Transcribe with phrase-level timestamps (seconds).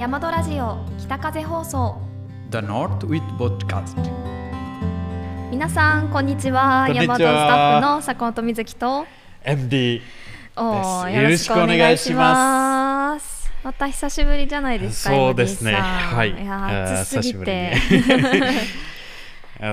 [0.00, 2.00] 大和ラジオ北風放送。
[2.50, 3.96] The North with Podcast
[5.50, 6.86] 皆さんこんにちは。
[6.86, 7.18] こんにちは。
[7.18, 9.04] 大和スタッフの坂本瑞希と。
[9.44, 10.00] MD
[10.56, 11.16] おーです。
[11.16, 13.52] よろしくお願いします。
[13.62, 15.72] また久しぶりじゃないですかそうですね。
[15.72, 16.16] MD さん。
[16.16, 16.30] はい。
[16.30, 17.74] いや暑すぎて。
[17.74, 18.40] 久しぶ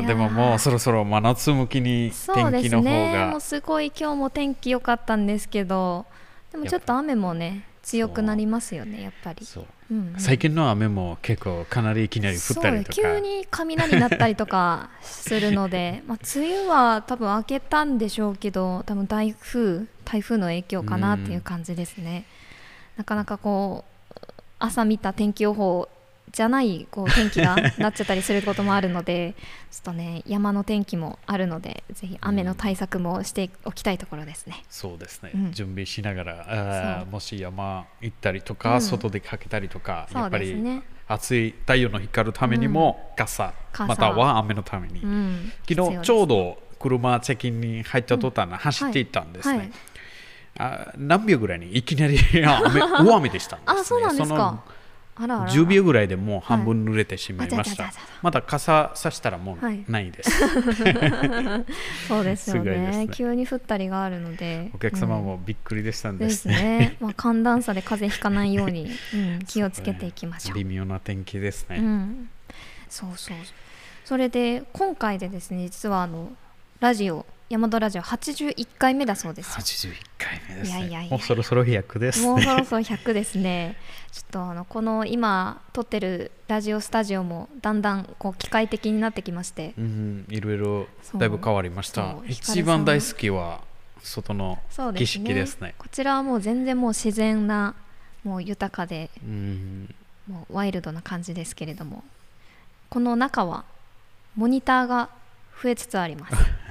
[0.02, 3.12] り でももうそろそろ真夏向きにそう天気の方ですね。
[3.28, 6.06] もがうすごい今日も天気良かったんですけど
[6.52, 9.46] でもちょっと雨もね強くなりますよねやっぱり。
[9.46, 10.20] そううんうん。
[10.20, 12.94] 最近の雨も結構かなりいきなり降ったりとか。
[12.94, 22.26] 急に雷鳴ったりとかするので、 まあ、梅雨は多分明けたんでしょうけど多分台風台風の影響かなっていう感じですね、
[22.96, 24.16] なかなかこう
[24.60, 25.90] 朝見た天気予報
[26.38, 29.34] じゃないこう天気がなっちゃったりすることもあるので
[29.72, 34.64] ちょっとね山の天気もあるのでぜひ雨の対策もしておきたいところですね。
[34.70, 35.52] そうですね、うん。
[35.52, 38.82] 準備しながらもし山行ったりとか、うん。
[38.82, 40.84] 外でかけたりとかやっぱり。
[41.08, 43.88] 暑い太陽の光るためにも傘、傘。
[43.88, 49.72] または雨のために、うん、昨日ちょうど車チェキンに入った途端、走っていったんですね、はい。
[50.60, 54.64] あ何秒ぐらいにいきなり雨 大雨でしたんです、ね、あそうなんですか。
[55.20, 55.52] あらあらあら。
[55.52, 57.94] 10秒ぐらいでもう半分濡れてしまいました、はい。
[58.22, 60.32] まだ傘さしたらもはいうないです、
[62.08, 63.06] そうですよね。
[63.06, 63.08] ね。
[63.12, 64.72] 急に降ったりがあるので。
[64.74, 70.56] お客様もびっくりでしたんでですすね,、ね、まあ、寒暖差で風邪ひかないように、 うん、気をつけていきましょう。
[70.56, 72.30] 微妙な天気ですね、うん、
[72.90, 73.38] そうそう。
[74.06, 76.32] それで今回でですね実はあの
[76.80, 79.48] ラジオ山田ラジオ81回目だそうです
[79.86, 79.94] よ。
[79.94, 80.80] 81回目ですね。
[80.80, 83.78] いやいやいやもうそろそろ100ですもうそねろそろ100ですね。
[84.12, 89.74] ちょっとあのこの今撮ってるラジオスタジオもだんだんこう機械的になってきまして。
[89.78, 92.18] うんいろいろだいぶ変わりました。
[92.28, 93.62] 一番大好きは
[94.04, 95.68] 外の景そうですね。
[95.70, 95.76] ね。
[95.78, 97.76] こちらはもう全然もう自然な
[98.26, 99.96] もう豊かでうん。
[100.28, 102.04] もうワイルドな感じですけれども。
[102.90, 103.66] この中は
[104.36, 105.10] モニターが
[105.62, 106.36] 増えつつあります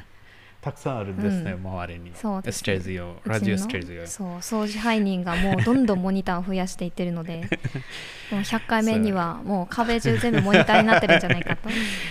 [0.67, 2.11] たくさんあるんですね、う周りに。
[2.17, 2.59] そうですね。
[2.59, 4.07] ステージを、ラジオステージを。
[4.09, 7.49] そう掃除配人がもうどんどんモニターを増やしていってるので
[8.33, 11.69] もう100回目にはもう壁中全部モニターになってるんじゃないかと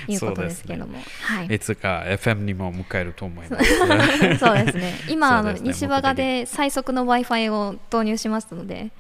[0.08, 1.48] いうことですけども、はい。
[1.48, 4.38] いつか FM にも迎えると思います。
[4.40, 4.94] そうですね。
[5.10, 5.60] 今ね。
[5.62, 8.92] 西和賀で最速の w i f i を導入しましたので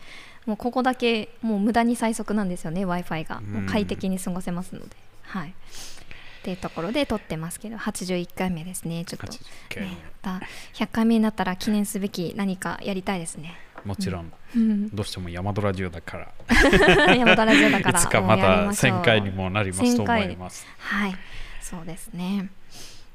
[0.45, 5.55] もうここだけもう無駄に最速なんですよね w i f i がもう快適に過ごせますので、はい
[6.45, 9.03] っていうところで撮ってますけど81回目ですね。
[9.03, 9.39] ちょっと、80
[9.73, 10.45] 回ね、また
[10.75, 13.55] 100回目になったら記念すべき何かやりたいですね。
[13.83, 14.89] もちろん、うん。
[14.89, 16.33] どうしても山田ラジオだから、
[17.15, 18.99] 山田ラジオだから いつかまたましょう。
[18.99, 20.67] 1000回にもなりますと思います。
[20.77, 21.15] はい。
[21.61, 22.49] そうですね。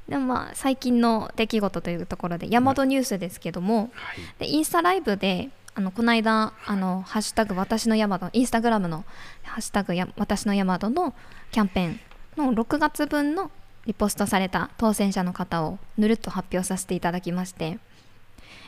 [0.09, 4.17] でもまあ最近の出来事というところで大和ニュースですけども、はい。
[4.39, 9.05] でインスタライブであのこの間あの「ハッシュタグ私のヤマド」インスタグラムの
[9.43, 11.15] 「ハッシュタグや私のヤマド」の
[11.53, 11.99] キャンペーン
[12.37, 13.51] の6月分の
[13.85, 17.79] リポストされた当選者の方をぬるっと発表させていただきまして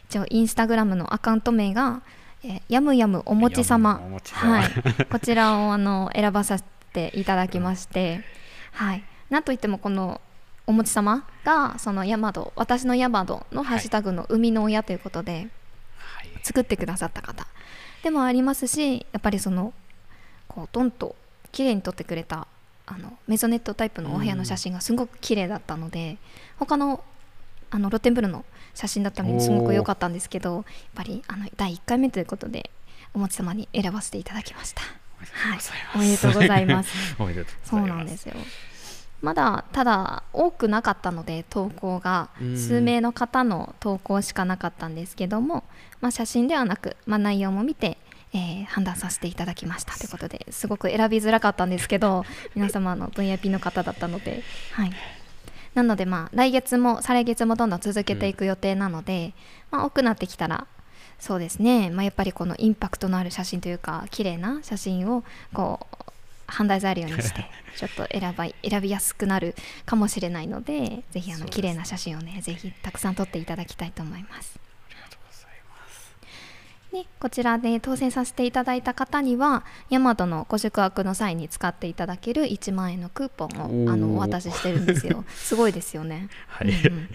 [0.09, 2.01] 一応インスタグラムのアカウント名が
[2.44, 6.63] 「えーやむやむおもち様やむやむおもち」様はい、こちらをあの選ばさせ
[6.94, 8.22] ていただきまして、
[8.72, 10.19] はい、なんといってもこの
[10.66, 15.44] おもち様がそのヤマド私のヤマドのハッシュタグの生みの親ということで、はい。
[16.44, 17.47] 作ってくださった方
[18.03, 19.74] でもありますしやっぱりその
[20.47, 21.16] こうドンと
[21.51, 22.47] 綺麗に撮ってくれた
[22.86, 26.18] あのメゾネットタイプのお部屋の写真がすごく綺麗だったので、
[26.58, 27.04] 他の
[27.72, 28.46] あの露天風呂の
[28.76, 32.70] 写真だったのにすごく良かったんですけどやっぱりあの第1回目ということで
[33.14, 34.82] おもち様に選ばせていただきました。
[34.82, 35.60] はい、
[35.96, 36.92] おめでとうございます。
[37.18, 37.94] おめでとうそございます。
[37.94, 38.36] うなんですよ。
[39.22, 45.64] まだただ多くなかったので投稿がうん数名の方の投稿しかなかったんですけども、
[46.02, 47.98] まあ、写真ではなく、まあ、内容も見て、
[48.34, 54.92] えー判断させていただきましたということですごく選びづらかったんですけど 皆様の VIP の方だったので、はい、
[55.76, 59.34] なのでまあ来月も再来月もどんどん続けていく予定なので、
[59.72, 60.68] まあ、多くなってきたら
[61.20, 65.24] そうですね、まあ、やっぱりこのインパクトのある写真というか綺麗な写真を
[65.54, 66.04] こう
[66.48, 67.46] 判断材料にして
[67.78, 69.56] ちょっと選ば選びやすくなる
[69.86, 74.60] かもしれないのでぜひあの綺麗な写真をねぜひたくさん撮っていただきたいと思います。
[74.90, 76.16] ありがとうございます。
[76.94, 85.25] でこちらで当選させていただいた方にはヤマトのご宿泊の際に使っていただける1万円のクーポンをあのお渡ししてるんですよ。
[85.34, 86.30] すごいですよね。
[86.48, 86.69] はい。
[86.69, 87.10] うん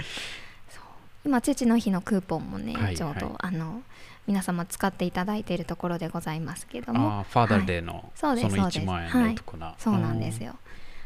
[1.24, 3.82] 今父の日のクーポンもね、はいちょうど、はいあの
[4.26, 7.24] 皆様使っていただいているところでございますけども。
[7.30, 7.82] ファーダーデはい。
[7.82, 8.78] ーの、そうですのそうです。
[8.80, 9.24] 1万円はい。
[9.24, 9.74] のお得な。
[9.78, 10.54] そうなんですよ。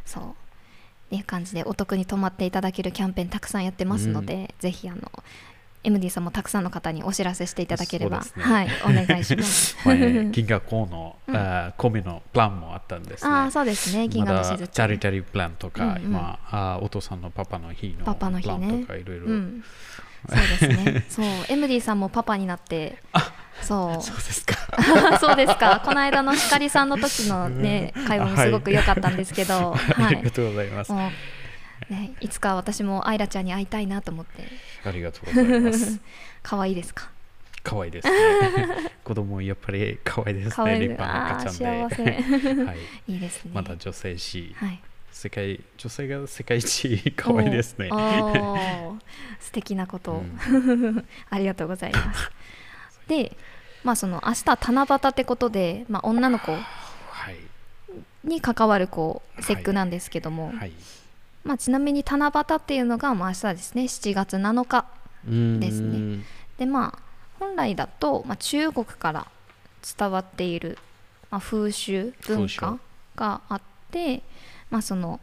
[0.04, 0.24] そう。
[0.24, 0.26] っ
[1.10, 5.10] ていう感じでお得に泊まっていただけるキャンペーンたくさんやってますので、ぜひあの
[5.84, 8.42] MD さんもたくさんの方にお知らせしていただければ、ね。
[8.42, 9.76] はいお願いします。
[9.84, 13.30] 前銀河校のうあ米のプランもあったんですね。
[13.30, 14.08] ああそうですね。
[14.08, 16.02] 銀まだ河のしずチャリテリープランとか、うんうん。
[16.04, 18.54] 今あお父さんのパパの日のパパの日ね。
[18.54, 19.64] プランとかいろいろ、うん、
[20.28, 21.06] そうですね。
[21.08, 22.98] そうエムディさんもパパになって
[23.60, 24.02] そう。
[24.02, 24.54] そうですか。
[25.18, 25.82] そうですか。
[25.84, 30.16] この間の光さんの時のね会話もすごく良かったんですけど、あはい。
[30.16, 30.92] りがとうございます。
[31.90, 34.44] ね、いつか私もアイラちゃんに会いたいなと思って
[34.84, 36.00] ありがとうございます。
[36.42, 37.10] 可愛いですか？
[37.62, 38.14] 可愛いですね。
[39.04, 40.78] 子供やっぱり可愛いですね。
[40.80, 41.94] 立派な赤ちゃんで。
[41.94, 42.78] あー はい。
[43.08, 44.80] いいですねまだ女性し、はい
[45.12, 47.90] 世界女性が世界一可愛いですね。
[49.38, 50.24] 素敵なことを、
[51.28, 52.30] ありがとうございます
[53.08, 53.36] で
[53.84, 56.58] まあその明日七夕ってことで、まあ、女の子は
[57.30, 57.36] い
[58.24, 60.72] に関わるこうはい節句なんですけども、はい。
[61.44, 63.82] まあ、ちなみに七夕っていうのがまあ明日ですね。
[63.84, 64.86] 7月7日
[65.26, 65.98] ですね。
[65.98, 66.24] ね。
[66.58, 69.26] でまあ本来だと、まあ、中国から
[69.98, 70.78] 伝わっている、
[71.30, 72.78] まあ、風習文化
[73.16, 74.22] があって、
[74.70, 75.18] まあ、その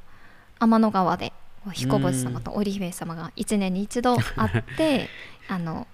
[0.59, 1.31] 天の川で
[1.71, 5.07] 彦星様と織姫様が1年に一度会って
[5.47, 5.87] あの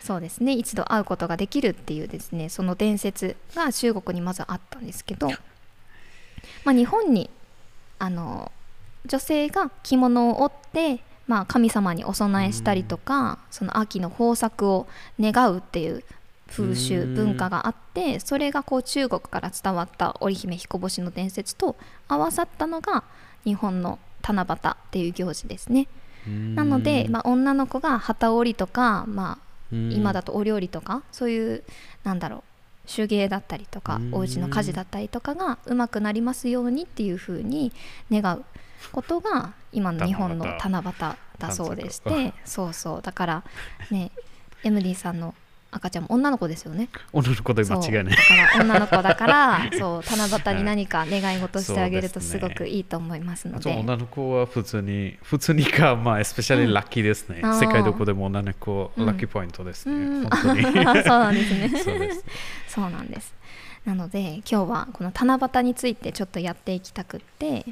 [0.00, 0.52] そうですね。
[0.52, 5.36] 一度会うことができるっていうですねその伝説が中国にまずあったんですけど、ま
[6.66, 7.30] あ、日本に
[7.98, 8.50] あの
[9.06, 14.86] 女性が着物を織って、まあ、神様にお供えしたりとか、その秋の豊作を
[15.18, 16.04] 願うっていう
[16.52, 17.14] 風習うん。
[17.14, 21.76] 文化があってそれがこう中国から伝わった織姫彦星の伝説と
[22.08, 23.04] 合わさったのが
[23.44, 25.88] 日本の七夕っていう行事ですね。
[26.54, 29.38] なので、まあ、女の子が旗織りとか、ま
[29.72, 31.64] あ、今だととお料理とかそういう
[32.04, 32.42] なんだろう
[32.86, 34.14] 手芸だったりとかうん。
[34.14, 37.72] お家の家事だったりとかがうまくなりますようにっていうふうに
[38.10, 38.44] 願う
[38.90, 40.92] ことが今の日本の七夕
[41.38, 43.44] だそうでし短てそうそうだから
[43.90, 44.10] ね
[44.64, 45.34] MD さんの
[45.74, 48.16] 赤ちゃんも女の子ですよね女の子で間違いないだ。
[48.16, 57.40] から女の子だから そう七夕に何か願い事してあげるとすごくいいと思いますので女の子は普通に、普通にか、まあ、エスペシャルラッキーですね。
[57.42, 60.20] あー世界どこでも女の子、うんラッキーポイントですうね。
[60.26, 60.62] ん本当に。
[60.64, 62.10] そうなんですね。
[62.68, 63.34] そうなんです。
[63.86, 67.64] なので今日はこの七夕についてちょっとやっていきたくって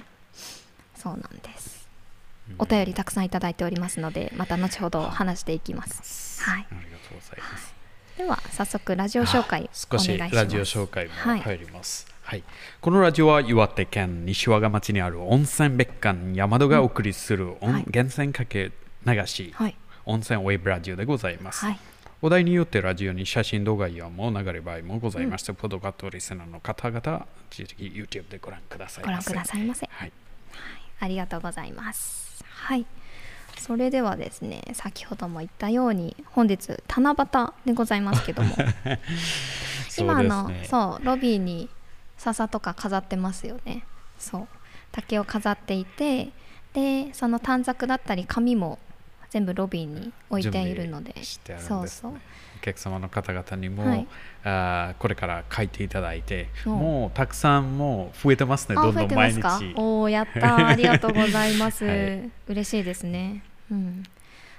[1.01, 1.89] そうなんです。
[2.59, 6.43] お便りたくさんいただいておりますのでまた後ほど話していきます。
[6.43, 6.67] はい。
[6.71, 7.75] ありがとうございます。
[8.19, 10.45] では早速ラジオ紹介お少し願いします。
[10.45, 12.07] ラジオ紹介もはい入ります。
[12.23, 12.45] はい、
[12.81, 18.73] このラジオは岩手県西和賀町にある温泉別館山戸がお送りする、温はい源泉かけ
[19.07, 19.77] 流し、はい
[20.07, 21.65] 温泉ウェブラジオでございます。
[21.65, 21.79] はい
[22.23, 29.31] お題によってラジオに写真動画やも流れる場合もございまして、ポッドカットリスナーの方々、ぜひ YouTube でご覧くださいませ。
[29.31, 29.89] ご覧くださいませ。
[29.91, 30.13] はい、
[31.01, 32.45] ありがとうございます。
[32.45, 32.87] はい。
[33.59, 38.55] それではですね先ほども言ったように本日七夕でございますけども。
[39.99, 41.69] 今あのそうロビーに
[42.17, 43.85] 笹とか飾ってますよね。
[44.19, 44.49] そう。
[44.93, 46.31] 竹を飾っていて
[46.73, 48.79] でその短冊だったり紙も
[49.31, 51.13] 全部ロビーに置いているので。
[51.15, 52.21] 準備してあるんそうそう
[52.61, 54.07] お客様の方々にも、はい。
[54.45, 59.43] あーこれから書いていただいて、もうたくさんもう増えてますね、どんどん毎日。
[59.77, 60.67] おおやったー。
[60.69, 62.31] ありがとうございます、はい。
[62.49, 63.43] 嬉しいですね。
[63.71, 64.03] うん。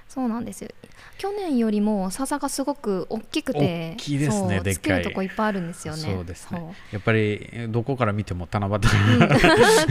[0.08, 0.68] そうなんですよ。
[1.16, 4.74] 去年よりも笹がすごく大きくて大きいですねでっかい。
[4.74, 6.02] 作るとこいっぱいあるんですよね。
[6.02, 6.76] そうですね。
[6.90, 8.80] やっぱりえどこから見ても七夕、うん。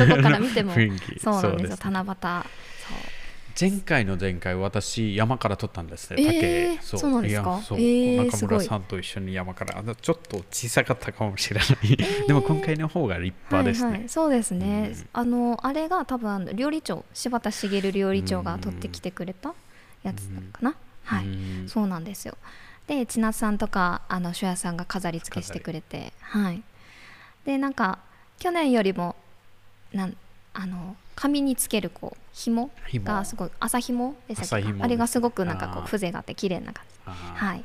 [0.10, 0.74] どこから見ても
[1.18, 1.78] そうなんですよ。
[1.82, 2.06] そう七夕。
[2.06, 3.21] そう
[3.60, 7.60] 前回の前回私山から撮ったんですねえ竹、ーそうなんですか？
[7.72, 9.78] えー中村すさんと一緒に山から。
[9.78, 15.10] あのちょっと小さかったかもしれない、 でも今回の方が立派ですね、はいはい、そうですね、うん。
[15.14, 19.54] あのあれが多分料理長柴田茂料理長が取ってきてくれた
[20.04, 21.30] やつかな、はい、う
[21.64, 21.70] ん。
[21.70, 22.38] そうなんですよ。
[22.88, 26.62] で千夏さんとかあの初夜さんが飾り付けしてくれてはい。
[27.46, 28.00] でなんか
[28.40, 29.16] 去年よりも
[29.94, 30.18] なん
[30.54, 33.06] あの紙につけるこう紐紐？
[33.06, 34.16] がすごい朝紐？
[34.28, 37.12] でしたっけあれがすごくなんかこう風情があって綺麗な感じ。
[37.14, 37.64] はい。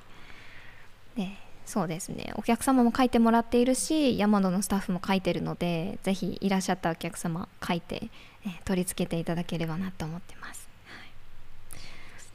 [1.16, 1.30] で
[1.64, 2.34] そうですね。
[2.36, 8.10] お客様も書いてもらっているし山野のスタッフも書いてるのでぜひいらっしゃったお客様書いて、
[8.44, 11.78] えー取り付けていただければなと思ってます、はい。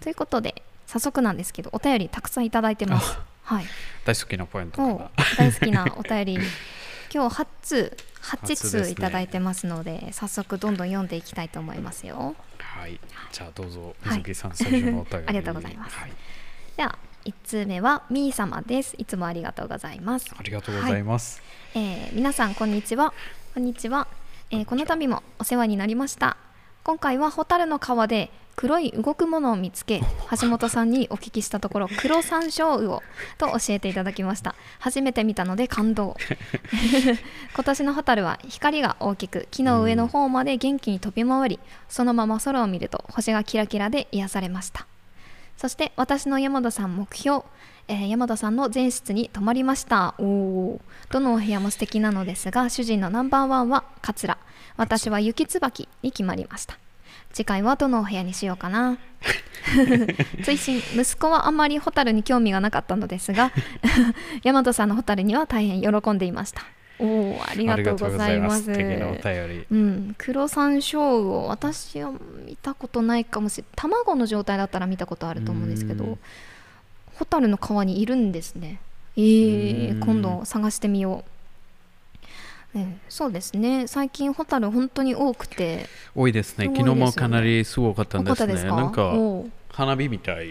[0.03, 3.19] ということで早速なんですけどお便りたくさんいただいてます。
[3.43, 3.65] はい。
[4.05, 4.81] 大好きなポイント。
[5.37, 6.33] 大好きなお便り
[7.13, 8.83] 今日8通8初ですね。
[8.83, 12.35] 通いただいてますので早速どんどん読んでいきたいと思いますよ。
[12.59, 12.99] はい、
[13.31, 14.17] じゃあどうぞはい。
[14.19, 15.27] 水木さん、最初のお便り。
[15.27, 15.97] ありがとうございます。
[15.97, 16.11] はい、
[16.77, 18.95] では1通目はみー様です。
[18.97, 20.33] いつもありがとうございます。
[20.37, 21.41] ありがとうございます。
[21.73, 23.13] えー皆さんこんにちは。
[23.53, 24.07] こんにちは、
[24.49, 26.37] えーこの度もお世話になりました。
[26.83, 30.01] 今回はホタルの川で黒い動くものを見つけ
[30.41, 33.01] 橋本さんにお聞きしたところ黒山椒魚
[33.38, 34.55] と教えていただきました。
[34.79, 36.15] 初めて見たので感動。
[37.55, 44.88] 今年のホタルは光が大きく木の上の方まで元気に飛び回りそのまま空を見ると星がキラキラで癒されました。
[45.58, 47.43] そして私の山田さん目標、
[47.88, 50.15] えー山田さんの前室に泊まりました。
[50.17, 50.81] おお
[51.12, 54.38] どのお部屋も素敵なのですが主人のナンバーワンは桂
[54.77, 56.79] 私は雪椿に決まりました
[57.33, 58.97] 次回はどのお部屋にしようかな。
[60.43, 63.51] 追伸息子はあんまりホタルに興味がなかったのですが
[64.43, 66.63] 大和さんのホタルには大変喜んでいました。
[67.00, 68.71] おおありがとうございます。
[68.71, 72.11] うん、黒山椒魚私は
[72.45, 75.97] 見たことないかもしれない卵の状態だったら見たことあると思うんですけうん。
[75.97, 76.17] ど
[77.15, 78.79] ホタルの川にいるんですね。
[79.17, 80.00] えーうん。
[80.00, 81.23] 今度探してみよ
[83.09, 83.87] そうですね。
[83.87, 85.87] 最近ホタル本当に多くて。
[86.15, 86.67] 多いですね。
[86.67, 86.75] ね。
[86.75, 88.63] 昨日もかなりすごかったんですね。
[88.63, 89.13] なんか
[89.69, 90.47] 花火みたい。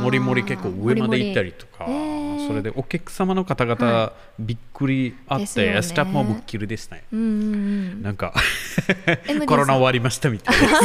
[0.00, 5.74] もりもり結構上まで行ったりとかそれでお客様の方々、はびっくりあっですよね。
[5.74, 7.04] てスタッフもぶっきりですね。
[8.02, 8.34] なんか
[9.46, 10.78] コロナ終わりましたみたいですね。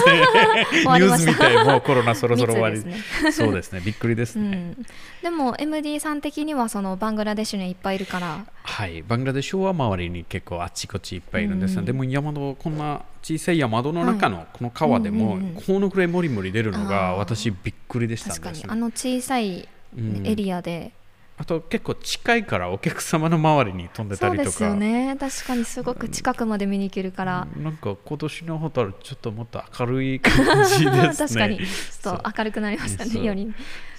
[0.86, 2.80] ニュースみたいもうコロナそろそろ終わり。
[2.86, 2.96] ね。
[3.32, 3.82] そうですね。
[3.84, 4.86] びっくりですね、うん、
[5.24, 8.46] でも MD さん的にはそのバングラデシュにはいっぱいいるから。
[8.64, 9.02] はい。
[9.04, 15.62] バングラデシュは周りに結構あちこちいっぱいいるんですが、うんでも山戸こんな小さい山戸の中のこの川でも、うんうんうん。
[15.62, 18.66] このくらいもりもり出るのが私びっくりでしたん確かに。
[18.68, 20.28] あの小さいうん。
[20.28, 20.92] エリアで、
[21.38, 24.52] あと結構近いからお客様の周りに飛んでたりとか。
[24.52, 25.16] そうですよね。
[25.18, 31.14] 確かにすごく近くまで見に行けるから、なんか今年のホタルちょっともっと明るい感じですね。
[31.16, 31.60] 確かに。
[31.60, 33.54] ちょっと明るくなりましたねより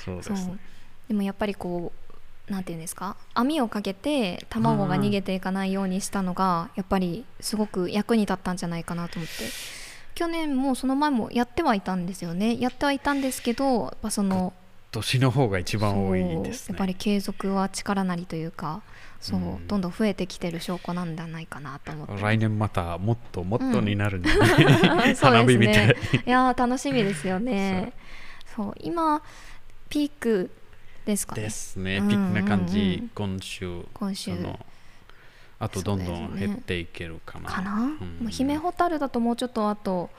[0.05, 0.59] そうですそう
[1.09, 1.93] でもやっぱりこ
[2.49, 3.17] うなんていうんですか？
[3.35, 9.35] 網をかけて卵が逃げていかないようにしたのがやっぱりすごく役に立ったんじゃないかなと思って。
[10.15, 12.61] 去年もその前もやってはいたんですよね。
[12.61, 14.53] やってはいたんですけどやっぱその
[14.93, 16.75] 年の方が一番多いですね。
[16.75, 18.83] やっぱり継続は力なりというか
[19.21, 19.67] そう、うん。
[19.67, 22.23] どんどん増えてきてる証拠なんじゃないかなと思って。
[22.23, 24.23] 来年またもっともっとになるん。
[24.23, 24.29] で、
[25.17, 25.97] そう花です火みたいね
[26.27, 27.93] いやー楽しみですよね。
[28.55, 29.21] そう今
[29.89, 30.51] ピーク
[31.05, 31.43] ですかね。
[31.43, 31.99] ですね。
[31.99, 32.09] うん。
[32.09, 33.11] ピックな感じん。
[33.15, 34.33] 今週今週。
[35.59, 37.51] あとどんどん減っていけるかな。
[37.51, 37.89] かな、うん。
[37.89, 37.97] も
[38.27, 40.11] う姫ホタルだともうちょっとあと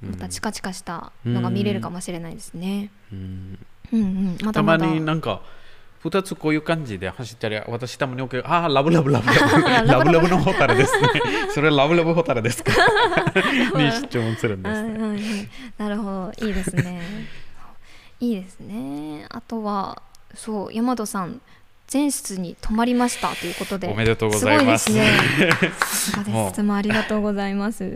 [0.00, 3.58] またチカチカしたのが見れるかもしれないですね、うん。
[3.92, 5.42] うんうん、またまになんか
[6.00, 9.26] 二つこういう感じで走ったり私たまにああラブラブラブ。
[9.86, 10.12] ラブラブ。
[10.12, 11.08] ラブのホタルですね。
[11.50, 12.72] それラブラブホタルですか？
[13.76, 16.46] に質問するんですなるほど。
[16.46, 17.00] いいですね。
[18.20, 19.26] いいですね。
[19.28, 20.02] あとは
[20.34, 21.40] そう山戸さん
[21.92, 23.88] 前室に泊まりましたということで。
[23.88, 24.92] おめでとうございます。
[24.92, 25.48] すごいですね。
[26.24, 26.50] です。
[26.50, 27.84] いつもありがとうございます。
[27.84, 27.92] やっ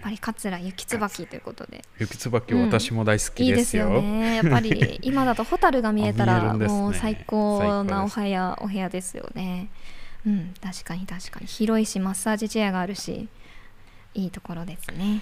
[0.00, 1.82] ぱり桂雪椿ということで。
[1.98, 4.36] 雪椿私も大好きでいいですすよ,、よね。
[4.36, 9.68] やっぱり 今だとホタルが見えたらもう最高なお最部屋お部屋ですよね。
[10.24, 11.46] うん確かに確かに。
[11.46, 13.28] 広いしマッサージチェアがあるし
[14.14, 15.20] いいところですね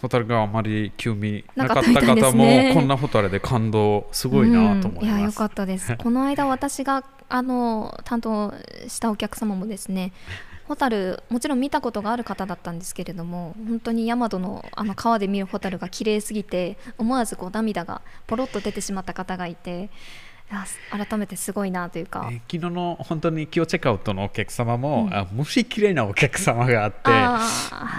[0.00, 2.72] ホタルがあまり興味なかった方も、すね。
[2.74, 5.94] こんなホタルで感動すごいなと思いうん、いやます、良かったです。
[5.98, 8.54] この間私があの担当
[8.88, 10.12] したお客様もですね
[10.66, 19.90] ホタルもちろん見たことがある方だったんですけれども本当に大和のあの川で見るホタルが綺麗すぎて思わずこう涙がポロッと出てしまった方がいて
[20.90, 25.14] 改めてすごいなというか、え昨日の本当に今日チェックアウトのお客様も、うん。
[25.14, 27.16] あ虫綺麗なお客様があっては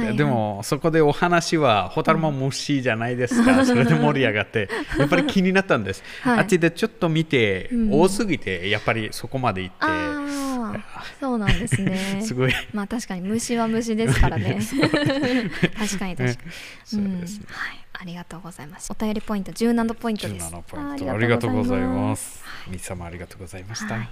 [0.01, 0.17] いはい。
[0.17, 6.39] でもそこでお話はホタルも虫じゃないですか、それで盛り上がってやっぱり気になったんです、はい。
[6.39, 7.93] あっちでちょっと見て、うん。
[7.93, 10.11] 多すぎてやっぱりそこまで行って。
[11.19, 12.21] そうなんですね。
[12.25, 12.53] すごい。
[12.73, 14.59] まあ確かに虫は虫ですから ね。
[15.77, 16.51] 確かに確かに、
[16.83, 17.45] そうですね。
[17.49, 18.91] はいありがとうございます。
[18.91, 20.47] お便りポイント17ポイントです。
[20.47, 21.11] 17ポイント。
[21.11, 22.43] あありがとうございます。
[22.67, 23.93] 皆様ありがとうございました。
[23.93, 24.09] はい。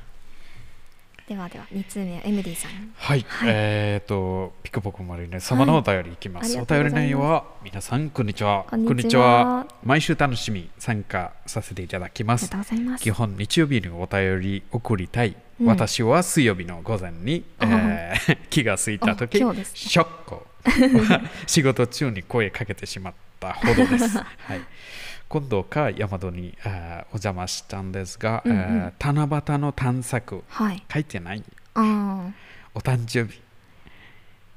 [1.27, 2.93] ではでは2通目は MD さん。
[2.95, 3.49] はい、はい。
[3.51, 6.55] えっ、と、ピクポクマリネ様のお便りいきます。
[6.55, 6.65] はい。
[6.65, 8.65] ます便り内容は、皆さん、こんにちは。
[8.69, 9.65] こんにちは。
[9.83, 12.43] 毎週楽しみ参加させていただきます。
[12.43, 12.75] ありがと。
[12.75, 13.03] うございます。
[13.03, 15.35] 基本、日曜日にお便り送りたい。
[15.59, 15.65] うん。
[15.65, 19.79] 私は水曜日の午前に、えー 気がついたとき、あ今日ですね。
[19.79, 21.29] ショック。
[21.47, 24.17] 仕事中に声かけてしまったほどです。
[24.17, 24.23] は
[24.55, 24.61] い。
[25.27, 26.69] 今度か山戸にお
[27.13, 28.57] 邪魔したんですが、うんうん。
[28.57, 30.83] えー七夕の探索はい。
[30.91, 31.43] 書いてない。
[31.75, 32.29] あ
[32.73, 33.41] お誕生日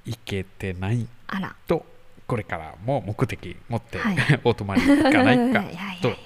[0.07, 1.07] 行けてない。
[1.29, 1.57] ああら。
[1.67, 1.85] と
[2.27, 4.17] これからも目的持って、はい。
[4.45, 5.63] お泊まり行かないか
[6.01, 6.17] と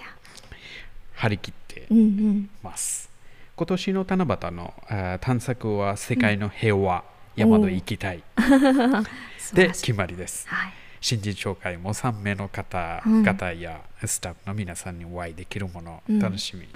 [1.15, 2.51] 張り切ってうんうん。
[2.63, 3.11] ます
[3.57, 4.75] 今年の七夕の
[5.21, 8.23] 探索は世界の平和、山戸行きたい。
[9.55, 10.49] で決まりです。
[10.49, 16.67] はい新人紹介も3名の方うん々やスタッフの皆さんにお会いできるもの、うん楽しみ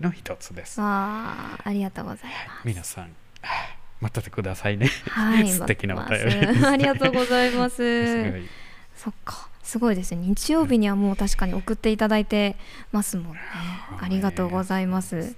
[0.00, 0.80] の一つです。
[0.80, 2.30] わあありがとうございます。
[2.64, 3.04] 皆さん、
[3.42, 3.46] あ
[4.00, 4.88] 待っててくださいね。
[5.10, 8.32] はい、 素敵なお便り待ってますありがとうございます。
[8.96, 10.22] そっか、すごいですね。
[10.26, 12.56] 日曜日にはもう確かに送っていただいて
[12.92, 13.40] ますもんね。
[13.50, 15.36] はいありがとうございます。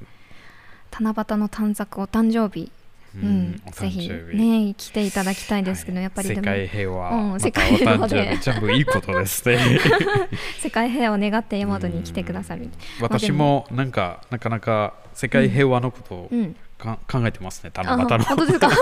[0.92, 2.70] 七夕の短冊お誕生日、
[3.16, 9.80] ううん、おぜひね来ていただきたいですけど、はいやっぱり世界平和、うん世界平和で全部いいことですね。
[10.60, 12.68] 世界平和を願って大和に来てくださる。
[13.00, 16.56] 私もなんかなかなか世界平和のことをうん。
[16.78, 18.24] か、考えてますね、七あ夕の。
[18.24, 18.70] 本当ですか？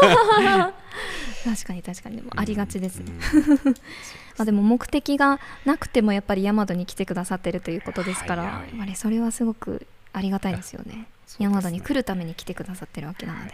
[1.44, 3.12] 確かに確かにでもありがちですね。
[3.34, 3.74] うん。
[4.38, 11.06] まあでも目的がなくてもやっぱり大和に来てくださってるということですから、はいはいそれはすごくありがたいですよね。
[11.28, 13.52] そうです大ね和に来るために来てくださってるわけなので、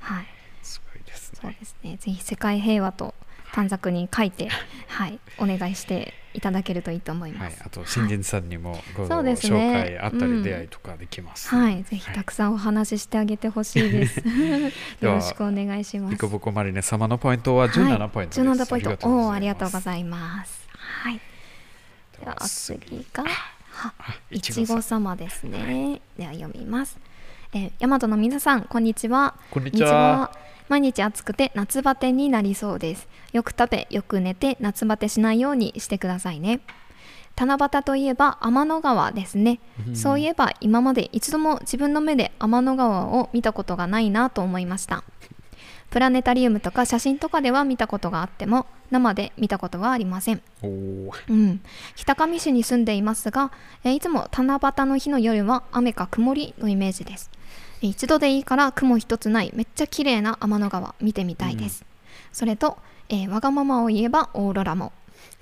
[0.00, 0.26] はい、
[0.62, 1.38] すごいですね。
[1.40, 1.96] そうですね。
[1.96, 3.14] ぜひ世界平和と
[3.52, 4.48] 短冊に書いて、
[4.88, 11.48] はい、お願いしていただけるといいと思います。、はいあと新人さんにもご紹ね介あったうんり出会いとかできます。
[11.48, 14.20] はい、ぜひたくさんお話ししてあげてほしいです。
[15.00, 16.12] よろしくお願いします。
[16.12, 18.48] リコボコマリネ様のポイントは17ポイントです。
[18.48, 19.08] はい、17ポイント。
[19.08, 20.68] おおー、ありがとうごいざいます。
[20.76, 21.20] はい。
[22.20, 22.36] では。
[22.40, 23.24] 次が、
[23.70, 23.92] は、
[24.30, 26.02] いいちご様ですね。
[26.18, 26.98] では読みます。
[27.56, 29.36] えー、大和の皆さん、こんにちは。
[29.52, 30.32] こんにちは。
[30.68, 33.06] 毎日暑くて夏バテになりそうです。
[33.32, 36.62] よく食べ、よく寝て夏バテしないようにしてくださいね。
[37.36, 45.02] 七夕といえば天の川ですね、うんそういえば今まで一度も自分の目で天の川を見たことがないなと思いました
[45.90, 50.42] プラネタリウムとか写真とかでは見たことがあっても生で見たことはありません
[51.28, 51.60] うん、
[51.96, 53.50] 北上市に住んでいますが、
[53.82, 57.30] えーいつも七夕の日の夜は雨か曇りのイメージです。
[57.84, 61.84] えー一度でいいから雲一つないめっちゃ綺麗な天の川見てみたいです。
[62.32, 62.78] それと、
[63.10, 64.92] えーわがままを言えばオーロラも。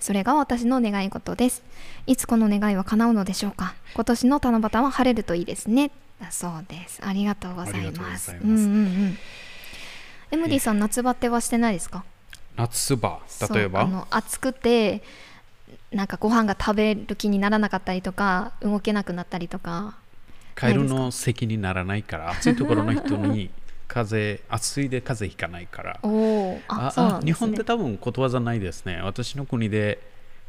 [0.01, 1.63] それが私の願い事です。
[2.09, 3.75] いつこの願いは叶うのでしょうか？
[3.95, 5.93] 今年の七夕は晴れるといいですね。
[6.21, 7.01] だそうです。
[7.05, 8.33] ありがとうございます。
[8.33, 9.19] うんうんうん。
[10.33, 12.05] エムディさん夏バテはしてないですか？
[12.57, 13.21] 夏場、
[13.55, 13.83] 例えば？
[13.83, 15.05] あの暑くて
[15.93, 19.95] なんかご飯が食べる気にならなかったりとか動けなくなったりとか
[20.55, 23.51] カエルの席にならないから、暑いところの人に
[23.89, 26.01] 風邪、暑いで風邪ひかないから。
[26.03, 29.01] 日本で多分ことわざないですね。
[29.03, 30.01] 私の国で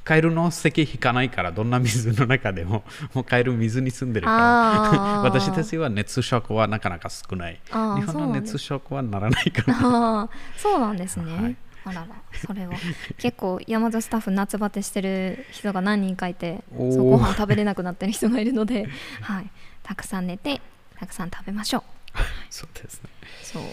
[0.04, 5.22] カエルの席引かないから、どんな水の中でも、 もうカエル水に住んでるから。
[5.24, 7.60] 私たちは熱食はなかなか少ない。
[7.66, 10.30] 日本の熱食はならないから。
[10.58, 12.74] そうなんですね、はいあららそれは
[13.18, 18.88] 結構山田スタッフ夏バテしてる人が何人かいてご飯食べれなくなってる人がいるので、
[19.22, 19.50] はい、
[19.84, 20.62] たくさん寝て
[20.98, 21.84] たくさん食べましょう。
[22.50, 23.10] そうですね。
[23.42, 23.64] そう、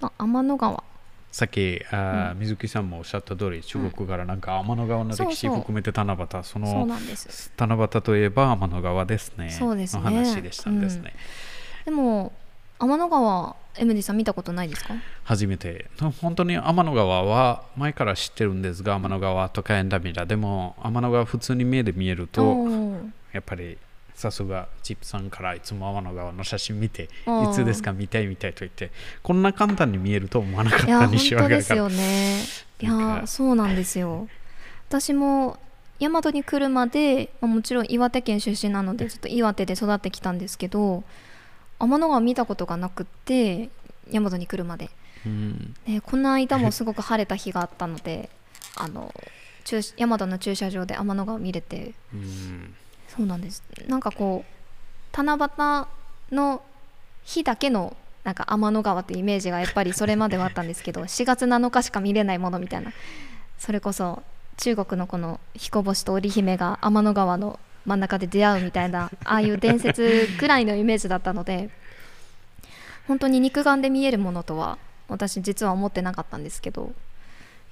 [0.00, 0.82] まあ、天の川。
[1.30, 5.58] さっき、あー水木さんもおっしゃった通り、中国からなんか天の川の歴史そうそう。
[5.60, 7.50] 含めて七夕、そそうんです。
[7.56, 9.48] 七夕といえば天の川ですね。
[9.50, 10.02] そうですね。
[10.02, 11.14] の話でしたんですね。
[11.86, 12.32] でも
[12.78, 14.92] 天の川エムディさん見たことないですか？
[15.24, 15.88] 初めて。
[16.20, 20.26] 本当に天の川は前から知ってるんですが、天の川とかエンダミラ。
[20.26, 22.42] でも天の川普通に目で見えると、
[23.32, 23.78] やっぱり
[24.22, 27.08] さすがチップさんからいつも天の川の写真見て、い
[27.52, 31.74] つですか見たい見たいと言って、こんな簡単に見えると思わなかった西和当です。
[31.74, 32.40] よね。
[32.80, 34.28] いやそうなんですよ。
[34.88, 35.58] 私も
[35.98, 41.02] 大和に来るまで、まあもちろん岩手県出身なのでちょっと岩手で育ってきたんですけど
[41.80, 43.70] 天の川見たことがなくって
[44.12, 44.90] 大和に来るまで。
[45.26, 45.74] うん。
[45.84, 48.30] でこの間もすごく晴れた日があったので
[48.76, 49.12] あの
[49.64, 52.74] 駐大和の駐車場で天の川見れてうん
[53.16, 53.62] そうなんです。
[53.88, 56.62] なんかこう七夕の
[57.24, 62.92] 日だけのなんか天の川ってイメージがやっぱりそれまではあったんですけど 4月7日しか見れないものみたいな。
[63.58, 64.22] それこそ
[64.56, 71.70] 中国のこの彦星と織姫が天の川の真ん中で出会うみたいなああいう伝説くらいのイメージだったので
[73.06, 76.92] 本当に肉眼で見えるものとは私実は思ってなかったんですけど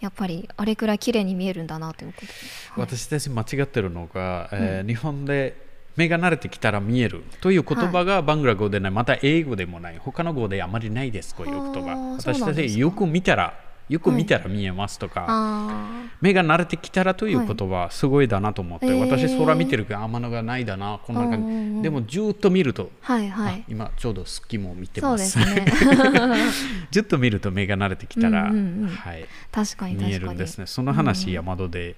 [0.00, 11.90] やっぱりあれくらい綺麗に見えるんだなということで、はい私たち間違ってるのが、えー日本で目が慣れてきたら見えるという言葉がバングラ語でない、また英語でもない他の語であまりないですこういう言葉。
[11.90, 25.66] はあ私たちよく見たらよく見たら見えますとか、あ目が慣れてきたらという言葉すごいだなと思って、へー私空見てるけど天のがないだなこんな感じ、でもずっと見ると、あはいはあい今ちょうど月も見てそうまですすね
[26.92, 29.96] ずっと見ると目が慣れてきたら、うんうんうんはい、確かに。
[29.96, 30.66] 見えるんですね。
[30.66, 31.96] その話、山戸で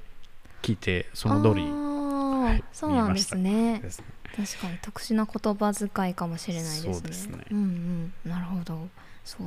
[0.63, 2.65] 聞いてその通りはい。
[2.73, 3.81] そうなんですね。
[3.83, 6.95] ですね確かに特殊な言葉遣いかもしれないですね。
[6.95, 7.45] そうですね。
[7.51, 8.31] うんうん。
[8.31, 8.89] なるほど。
[9.25, 9.47] そう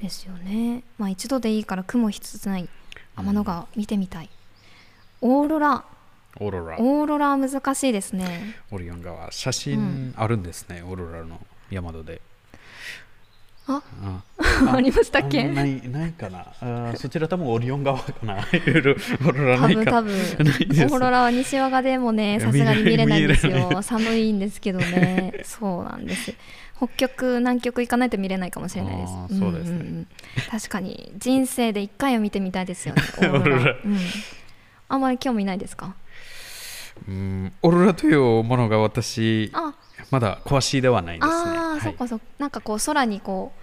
[0.00, 0.82] ですよね。
[0.98, 2.68] まあ一度でいいから雲一つない
[3.16, 4.30] 天の川見てみたい、
[5.20, 5.84] オーロラ。
[6.38, 6.76] オーロラ。
[6.78, 8.54] オーロラ難しいですね。
[8.70, 9.30] オリオン川。
[9.30, 12.22] 写真あるんですね、オーロラの山戸で
[13.76, 14.22] あ
[14.68, 15.42] あありましたっけ？
[15.42, 16.46] あないないかな。
[16.60, 18.38] あそちら多分オリオン川かな。
[18.52, 19.84] いろいろオーロラ多ないか。
[19.84, 20.94] 分多分。
[20.94, 23.80] オロラは西和賀でもねさすがに見れないんですよ。
[23.82, 25.32] 寒いんですけどね。
[25.44, 26.34] そうなんです。
[26.76, 29.38] 北極南極行かないと見れないかもしれないです。
[29.38, 29.72] そうですね。
[29.72, 30.06] んんん。
[30.50, 31.12] 確かに。
[31.18, 33.76] 人生で一回は見てみたいですよね オーロラ。
[33.84, 33.98] うん、
[34.88, 35.94] あんまり興味ないですか？
[37.06, 37.52] うん。
[37.62, 39.74] オーロラというものが私あ。
[40.10, 41.32] まだ詳しいではないですね。
[41.34, 42.24] あー、はいそっかそっか。
[42.38, 43.59] なんかこう空にこう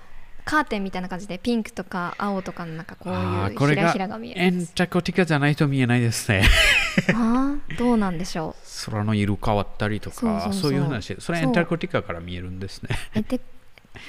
[0.48, 6.44] カーテンみたいな感じでピンクとか青とかのなんかこういうひらひらが見えエるンタコティカじゃないと見えないですね。
[7.14, 8.56] あーどうなんでしょ
[8.86, 11.18] 空の色変わったりとかそういう話。
[11.20, 12.90] それエンタコティカから見えるんですね。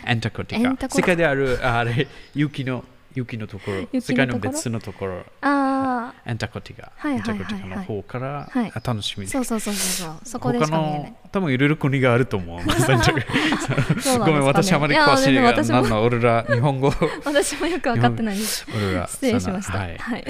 [0.06, 2.84] エンタコティカ世界であるああれ雪の
[3.18, 5.24] 雪のところ世界の別のところ。
[5.40, 7.40] あエンタコティカ、はいはいはいはい。
[7.40, 8.72] エンタコティカの方から、はい。
[8.74, 11.10] あ楽しみであそうそうそうそうそこでし他か見えない。
[11.10, 12.60] の多分いろいろ国があると思う。
[14.18, 16.88] ごめん私あまり詳しいいやでも私も何のオーロラ日本語。
[16.88, 16.92] オ
[17.24, 18.38] 私もよく分かってない。
[18.38, 19.78] ですーロラ失礼しました。
[19.78, 20.20] ははい。
[20.20, 20.24] い、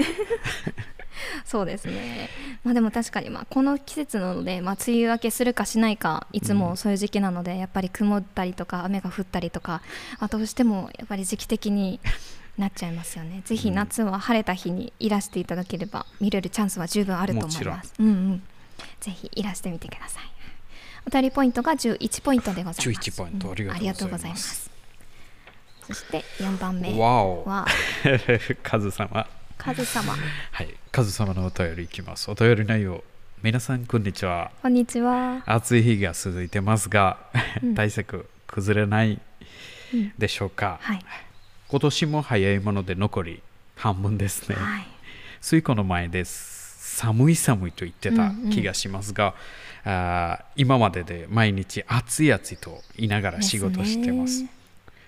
[1.45, 2.29] そうですね。
[2.63, 9.81] まあでも確かにまあこの季節なのでまあ梅雨明けするかしないかいつもそういう時期なのでやっぱり曇ったりとか雨が降ったりとか
[10.19, 12.01] あどうしてもやっぱり時期的に
[12.59, 13.41] なっちゃいますよね。
[13.45, 17.93] ぜひ夏は晴れた日にいらしていただければ見れるチャンスは十分あると思います。
[17.97, 18.43] うんうん。
[18.99, 20.23] ぜひいらしてみてください。
[21.07, 23.11] お便りポイントが11ポイントでございます。
[23.11, 23.47] 11ポイント。
[23.47, 24.07] うんありがとうございます。
[24.07, 24.71] うございます。
[25.87, 27.65] そして4番目は。
[28.61, 29.25] カズ様。
[29.57, 30.13] カズ様。
[30.51, 30.75] はい。
[30.91, 32.29] カズ様のお便りいきます。
[32.29, 33.03] お便り内容
[33.41, 34.51] 皆さんこんにちは。
[34.61, 35.43] こんにちは。
[35.45, 37.19] 暑い日が続いてますが、
[37.63, 37.75] うん。
[37.75, 39.21] 対策崩れない
[39.93, 40.13] うん。
[40.17, 41.05] でしょうか、はい
[41.69, 43.43] 今年も早いもので残り
[43.75, 44.87] 半分ですね、はい。
[45.39, 48.49] ついこの前です寒い寒いと言ってたうんうん。
[48.49, 49.35] 気がしますが、
[49.85, 54.41] あー今までで毎日暑い暑いと言いながら仕事してます。
[54.41, 54.49] ね。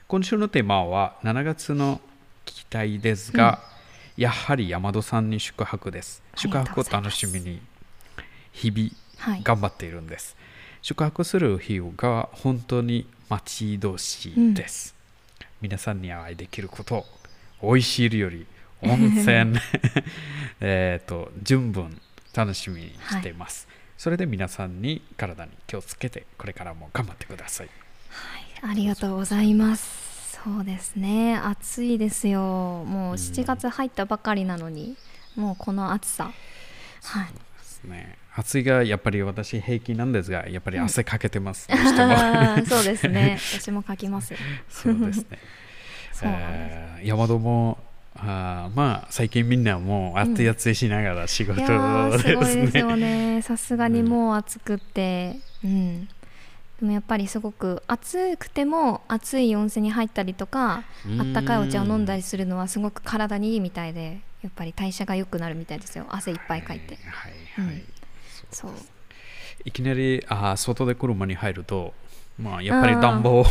[0.08, 2.00] 今週のテーマは7月の
[2.46, 3.60] 期待ですが、
[4.16, 6.22] やはり山戸さんに宿泊です。
[6.36, 7.60] 宿泊を楽しみに
[8.52, 9.42] 日々はい。
[9.44, 10.36] 頑張っているんです、
[10.82, 14.96] 宿泊する日が本当に待ち遠しいです、
[15.62, 17.06] 皆さんにお会いできること
[17.62, 18.48] 美味しい料理
[18.82, 19.60] 温泉
[20.60, 22.02] えっと十分
[22.34, 27.70] 楽しみにしています、それで皆さんに体に気をつけてこれからも頑張ってください。
[28.64, 30.40] ありがとうございます。
[30.44, 31.36] そうですね。
[31.36, 32.42] 暑いですよ。
[32.42, 34.96] もう7月入ったばかりなのに、
[35.36, 36.32] もうこの暑さ。
[37.04, 37.26] はい。
[37.28, 44.34] ですね暑いがやっぱり私平気なんですがやっぱり汗かけてます、 どうしてもあーそうですね私も書きます。
[44.70, 45.40] そうですね。
[46.24, 47.80] えー山戸も
[48.16, 53.36] あーまあ最近みんなもう暑い暑いしながら仕事いやーすごいですよね。
[53.36, 55.38] ね さすがにもう暑くって。
[55.64, 56.08] うん。
[56.80, 60.84] でもやっぱりすごく暑くても熱い温泉に入ったりとか
[61.20, 66.06] あったかいお茶を飲んだりするのはすごく体にいいみたいでやっぱり代謝が良くなるみたいですよ。
[66.10, 66.98] 汗いっぱいかいて。
[67.06, 67.84] はいはい、うん
[68.52, 68.72] そう。
[69.66, 71.94] いきなりあー外で車に入ると
[72.42, 73.44] まあやっぱり暖房。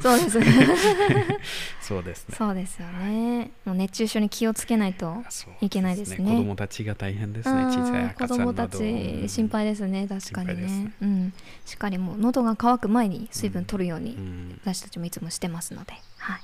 [0.00, 0.40] そうです。
[1.82, 2.34] そうですね。
[2.36, 3.50] そうですよね。
[3.64, 5.22] もう熱中症に気をつけないと
[5.60, 6.18] いけないですね。
[6.18, 7.64] 子供たちが大変ですね。
[7.64, 8.52] 小さい赤ちゃんなど。
[8.52, 10.92] 子供たち心配ですね確かに心配ですね。
[11.02, 11.32] うん、
[11.66, 14.60] しっかりもう喉が渇く前に水分取るようにうん。
[14.62, 16.40] 私たちもいつもしてますので、はい、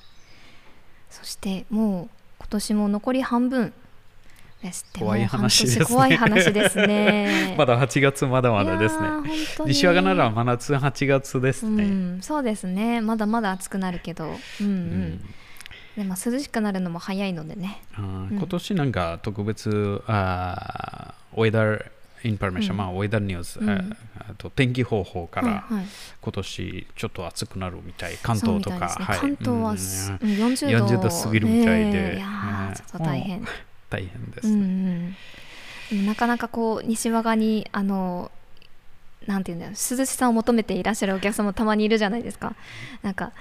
[1.09, 3.73] そしてもう今年も残り半分
[4.99, 5.85] 怖い話ですね。
[5.85, 7.55] 年怖い話ですね。
[7.59, 9.09] まだ8月まだまだですね。
[9.67, 11.85] 西和賀なら真夏8月ですね。
[11.85, 13.01] うん、そうですね。
[13.01, 14.25] まだまだ暑くなるけど、
[14.61, 14.73] うんうん。
[14.73, 15.35] うん。
[15.97, 17.83] でも涼しくなるのも早いのでね。
[17.95, 21.85] あ今年なんか特別、あー、ウェダー
[22.25, 22.77] インフォメーション、うん。
[22.79, 23.97] まあ、ウェザーニュース、うん
[24.27, 28.87] あと天気予報から、今年ちょっと暑くなるみたい、関東とか、ね。
[28.87, 29.19] はい。
[29.19, 30.31] 関東はす、うん。
[30.31, 31.93] うん40度40度過ぎるみたいで。
[31.93, 32.17] ねえ。
[32.17, 33.47] いやちょっと大変、
[33.95, 35.17] 大変です、うんうん
[36.07, 38.31] なかなかこう西和賀にあの
[39.27, 42.57] なんていうんだろう涼しさを求めていらっしゃるお客様もたまにいるじゃないですか。
[43.03, 43.33] なんか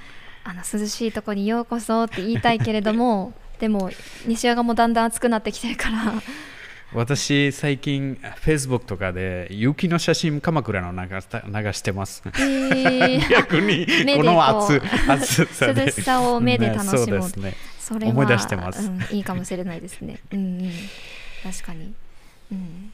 [0.44, 3.90] あの涼しいところにようこそって言いたいけれども でも
[4.28, 6.14] 西和賀もだんだん暑くなってきてるから。
[6.94, 12.22] 私、最近、Facebook とかで雪の写真、鎌倉の流した流してます。
[12.26, 13.30] えー。
[13.32, 15.86] 逆に この暑こ暑さで。
[15.86, 17.56] 涼しさを目で楽しむねそうですね。
[17.84, 18.88] それは思い出してます。
[18.88, 20.20] うん、いいかもしれないですね。
[20.32, 20.72] うんうん。
[21.44, 21.94] 確かに。
[22.52, 22.94] うん。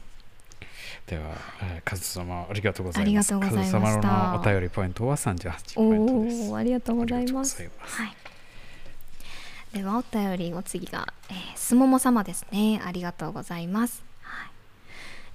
[1.06, 1.22] では、
[1.62, 3.32] えーカズ様ありがとうございます。
[3.32, 4.40] ありがとうございました。
[4.40, 6.50] お便りポイントは38ポイントです。
[6.50, 7.62] おおありがとうございます。
[7.78, 8.16] はい。
[9.72, 12.80] ではお便りお次が、えーすもも様ですね。
[12.84, 14.50] ありがとうございます、はい。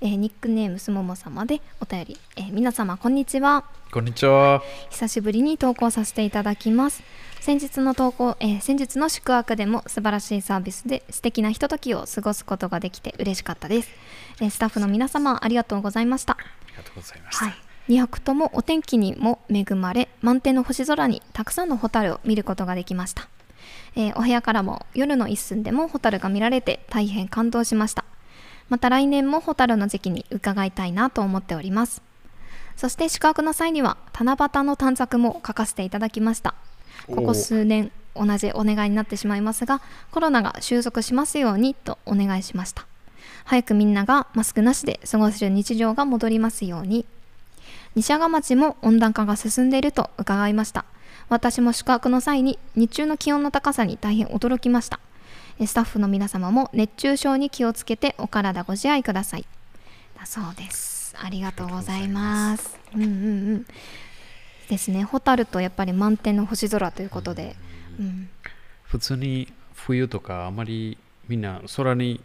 [0.01, 3.63] えーニックネームすもも様でお便り、えー皆様こんにちは。
[3.91, 4.61] こんにちは。
[4.89, 7.01] 久しぶりに投稿させていただきます
[7.45, 13.89] 先日の投稿、えー先日の宿泊でも素晴らしいサービスで素敵なひとときを過ごすことができて嬉しかったです、
[14.41, 16.33] えースタッフの皆様ありがとうございました。
[16.33, 16.37] あ
[16.71, 17.45] りがとうございました。
[17.45, 23.29] はい、2泊ともお天気にも恵まれ満天の星空にたくさんのホタルを見ることができました、
[23.95, 28.05] えーお部屋からも夜の一寸でもホタルが見られて大変感動しました。
[28.69, 32.01] また来年もホタルの時期に伺いたいなと思っております。
[32.75, 36.55] そして宿泊の際には七夕の短冊も書かせていただきました
[37.07, 39.81] ここ数年同じお願いになってしまいますが
[40.11, 42.85] コロナが収束しますようにとお願いしました。
[43.43, 47.05] 早くみんながマスクなしで過ごせる日常が戻りますように。
[47.95, 50.85] 西阿賀町も温暖化が進んでいると伺いました。
[51.29, 54.99] 私も宿泊の際に日中の気温の高さに大変驚きました。
[55.59, 59.45] えスタッフの皆様も熱中症に気をつけてお体ご自愛ください。
[60.17, 61.15] だそうです。
[61.21, 62.77] ありがとうございます。
[62.93, 63.11] うんうんう
[63.57, 63.65] ん
[64.67, 65.03] ですね。
[65.03, 67.55] ホタルとやっぱり満天の星空ということで、
[67.99, 68.29] うん、
[68.83, 70.97] 普通に冬とかあまり
[71.27, 72.21] みんな空に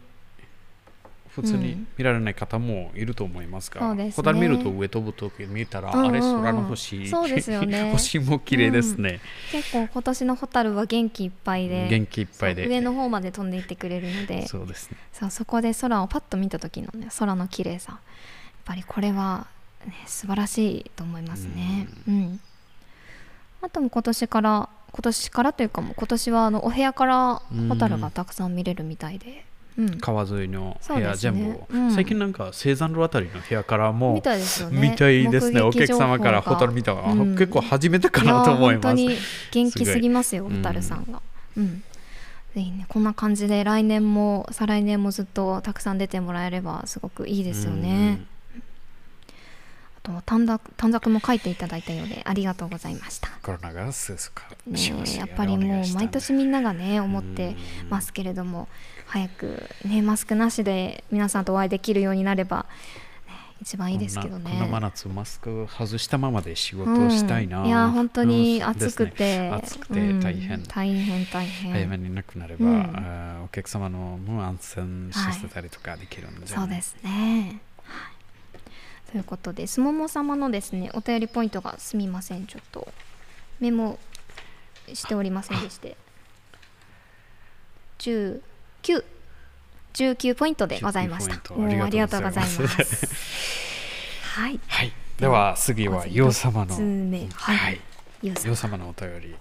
[1.31, 4.13] 普通に見られない方もいると思いますが、そうですね。
[4.17, 5.99] ホタル見ると上飛ぶ時見たら、うん。
[6.01, 7.91] うんうんあれ空の星そうですよね。
[7.93, 9.21] 星も綺麗ですね、
[9.53, 12.67] 結構今年のホタルは元気いっぱいで元気いっぱいで。
[12.67, 14.47] 上の方まで飛んでいってくれるので。
[14.49, 15.31] そうですね。
[15.31, 17.93] そこで空をパッと見た時のね空の綺麗さ。
[17.93, 18.01] やっ
[18.65, 19.47] ぱりこれは、
[19.87, 21.89] ね、素晴らしいと思いますね。
[22.07, 22.41] うん。
[23.63, 29.45] あとも今年から今年からというかもう今年はあのお部屋からホタルがたくさん見れるみたいで、
[29.79, 29.99] うん。
[29.99, 31.93] 川沿いの部屋全部を、うん。
[31.93, 34.81] 最近なんか青山路あたりの部屋からもみたいですよね。
[34.91, 35.61] 見たいですね。
[35.61, 37.33] お客様からホタル見たが、うん。
[37.37, 38.87] 結構初めてかなと思います。
[38.87, 39.17] や本当に
[39.51, 40.59] 元気すぎますよすごい。
[40.59, 41.23] ホタルさんが。
[41.57, 41.83] うん。
[42.55, 48.25] ぜひねこんな感じで来年も再来年もずっとたくさん出てもらえればすごくいいですよね。
[50.11, 53.29] あと短冊短冊も書いていただいたようでありがとうございました。
[53.43, 58.69] コロナが収束ねしますよやっぱりもう毎年みんながね思ってうんますけれども
[59.07, 62.67] 早くねマスクなしで皆さんとお会いできるようになれば、
[63.29, 64.45] ね一番いいですけどね。
[64.45, 67.67] こんなこんな真夏マスク外したままで仕事をしたいな、うん。
[67.67, 68.69] いや本当にうん。
[68.69, 69.51] 暑くて、ね。
[69.51, 70.65] 暑くて大変、うん。
[70.65, 71.27] 大変。
[71.27, 73.43] 大変早めになくなれば、うん。
[73.45, 77.61] お客様のも安心させたりとかできるんじゃない、そうですね。
[79.13, 79.81] はいということで、す。
[79.81, 82.89] もも様のですね、お便りポイントがすみません、ちょっと
[83.59, 83.99] メモ
[84.93, 85.97] しておりませんでして、
[87.99, 88.41] 19、
[89.95, 91.35] 19ポイントでございました。
[91.35, 92.79] 19ポイントおーありがとうございありがとうございま。
[92.79, 93.61] ます。
[94.41, 94.61] はい。
[94.69, 94.93] はい。
[95.19, 96.81] では次はヨウ様のは
[97.55, 97.57] い。
[97.57, 97.81] はい。
[98.23, 99.29] ゆうさんヨウ様のお便り。
[99.31, 99.35] い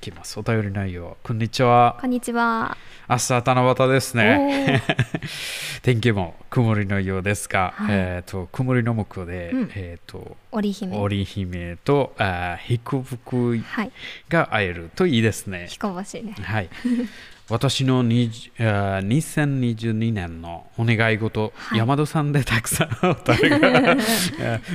[0.00, 2.76] きますお便り内容こんにちはこんにちは。
[3.08, 4.82] 明日七夕ですね
[5.82, 10.96] 天気も曇りのようですが、はいえっ、と曇りの向こうで、うんえっ、と織姫。
[10.96, 13.92] 織姫とあー彦福はい。
[14.28, 15.66] が会えるといいですね。
[15.68, 16.34] 彦星ね。
[16.40, 16.68] はい。
[17.50, 23.96] 私の20あー2022年のお願い事、はい山戸さんでたくさんお便りが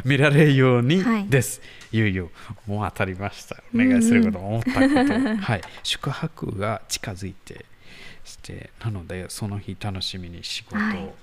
[0.04, 1.62] 見られるようにはいです。
[1.94, 2.32] いよいよ
[2.68, 3.64] もう当たりました。
[3.74, 5.38] お願いすること、思ったこと。
[5.38, 5.62] はい。
[5.84, 7.66] 宿泊が近づいて
[8.26, 11.16] して、なのでその日楽しみに仕事を、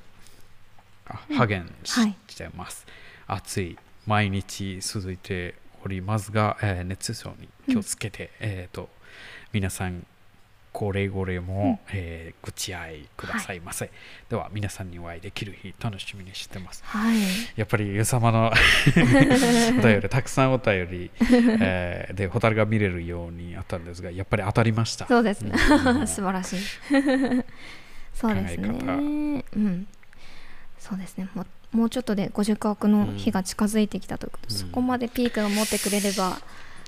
[1.37, 2.87] 励んし,、はいてます。
[3.27, 8.89] 暑い毎日続いておりますが、えー熱中症に気をつけて、えっ、と
[9.53, 10.07] 皆さん
[10.73, 13.91] これこれも、えーご自愛くださいませ、
[14.29, 17.19] では皆さんにお会いできる日楽しみにしてますはい。
[17.57, 18.51] やっぱりゆ様の
[18.97, 21.11] お便りたくさんお便り、
[21.61, 25.53] えーでホタルが見れるようにあったんですがやっぱり当たりましたそうですね
[25.87, 26.07] うん。
[26.09, 26.59] 素晴らしい。
[28.15, 28.69] そうですね。
[28.69, 29.87] うん。
[30.79, 31.29] そうですね。
[31.35, 36.39] もうもうちょっとでご宿泊の日が近づいてきたということで、うんそこまでピークが持ってくれれば、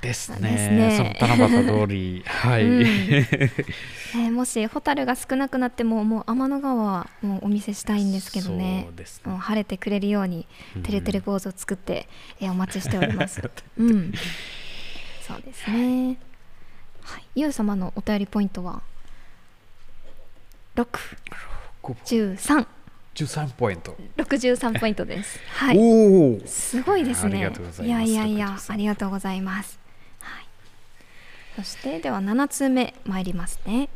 [0.04, 0.50] ですね。
[0.50, 1.16] ですね。
[1.18, 2.22] その七夕通り。
[2.28, 2.82] はい、うん。
[2.86, 8.84] えーもしホタルが少なくなってももう天の川はもうお見せしたいんですけどね。
[8.86, 9.32] そうですね。
[9.32, 12.06] もう晴れてくれるようにうんてれてれ坊主を作って、
[12.40, 13.40] えーお待ちしております。
[13.78, 14.12] うん、
[15.26, 16.16] そうですね。
[17.02, 18.82] はい、ゆう様のお便りポイントは？
[20.74, 20.98] 六。
[21.82, 22.66] こ十三。
[23.14, 25.38] 13ポイント、六十三ポイントです。
[25.48, 25.78] はい。
[25.78, 27.38] おおすごいですね。
[27.82, 29.78] いやいやいや、63ありがとうございます。
[31.56, 31.64] はい。
[31.64, 33.88] そしてでは7通目参りますね。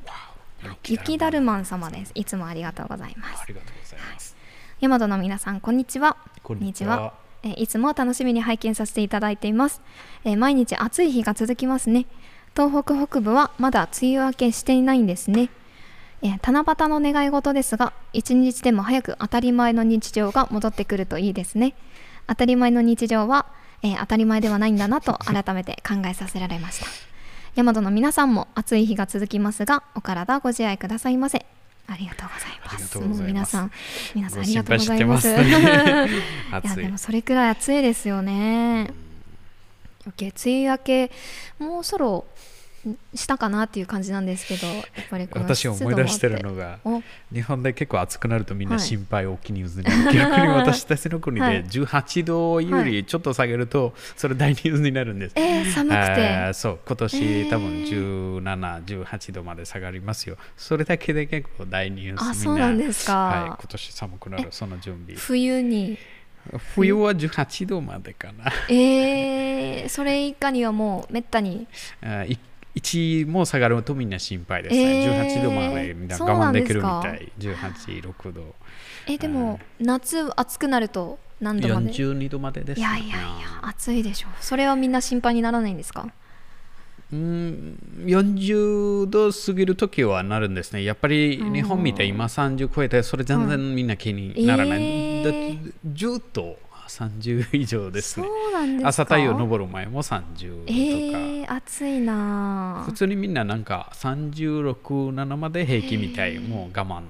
[0.84, 2.12] 雪だるまん様です。
[2.14, 3.44] いつもありがとうございますあ。
[3.46, 4.36] りがとうございます、
[4.80, 6.16] 大和の皆さんこんにちは。
[6.42, 7.12] こんにちは
[7.44, 9.80] えーいつも楽しみに拝見させていただいています。
[10.24, 12.06] えー毎日暑い日が続きますね。
[12.56, 15.50] 東北北部はまだ梅雨明けしていないんですね。
[16.22, 21.74] えー七夕の願い事ですが一日でも早く当たり前の日常が戻ってくるといいですね
[22.26, 23.46] 当たり前の日常は、
[23.82, 27.07] えー当たり前ではないんだなと改めて考えさせられました
[27.58, 31.44] 大和の皆さんも暑い日が続きますがお体ご自愛くださいませ。
[31.88, 32.98] ありがとうございます。
[33.00, 33.18] ます。
[33.18, 33.72] も皆さん
[34.14, 35.42] 皆さんごありがとうござい心ますます。
[35.42, 35.42] ね
[36.62, 38.92] いやでもそれくらい暑いですよね。
[40.06, 41.10] 余計梅雨明け
[41.58, 42.24] もうそろん
[43.14, 47.02] したかなっていう感じなんですけどやっぱりこの私思い出してるのがお。
[47.32, 51.62] 日本で結構暑くなるとみんなはい心配大きいニュースになる、逆に私たちの国はい。
[51.62, 57.50] で18度よりちょっと下げるとそれ大ニュースになるんです、えー、寒くあてーそう今年、えー。
[57.50, 60.36] 多分17、18度まで下がりますよ。
[60.56, 63.16] それだけで結構大ニュースあそうなんですか。
[63.16, 65.18] はい、今年寒くなるその準備。
[65.18, 65.98] 冬に。
[66.74, 68.50] 冬は18度までかな。
[68.68, 71.66] えー、それ以下にはもうめったに。
[72.00, 72.38] あい
[72.78, 75.04] 1も下がるとみんな心配ですね。
[75.04, 77.32] えー18度までみんな我慢できるみたい。
[77.38, 78.54] 18、6度。
[79.06, 83.24] えでも夏暑くなると何度まで？42度までです、いやいやいや
[83.62, 86.08] 暑いでしょそれはみんな心配にならないんですか？
[87.10, 90.84] うん40度過ぎるときはなるんですね。
[90.84, 94.82] やっぱり日本みたいに今30超えて、それ全然みんな気にならない。
[94.82, 95.58] えーだって
[95.94, 96.58] ずっと
[96.88, 98.28] 30以上ですそね。
[98.50, 98.88] うなんですか？
[98.88, 100.72] 朝太陽昇る前も30とか。
[100.72, 104.72] えー、暑いな普通にみんななんか36、
[105.14, 106.48] 7まで平気みたい、えー。
[106.48, 107.02] もう我慢。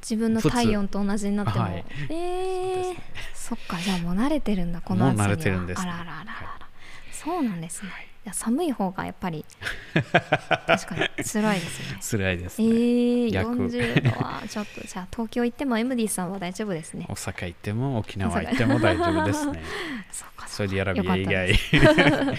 [0.00, 1.84] 自分の体温と同じになっても、はい。
[2.10, 2.96] えー。
[3.34, 5.28] そっかじゃあもう慣れてるんだこの暑さには。
[5.28, 5.90] もう慣れてるんですね。
[5.90, 6.68] あららららら、
[7.12, 7.92] そうなんですね、い、
[8.28, 9.44] や寒い方がやっぱり
[9.92, 11.98] 確かに辛いですね。
[12.00, 12.70] 辛いですえね。
[12.70, 13.50] ー、逆。
[13.68, 17.06] 40度はちょっとじゃあ東京行っても MD さんは大丈夫ですね。
[17.08, 19.62] 大阪行っても沖縄行っても大丈夫ですね。
[20.12, 21.54] そうかサウジアラビア以外。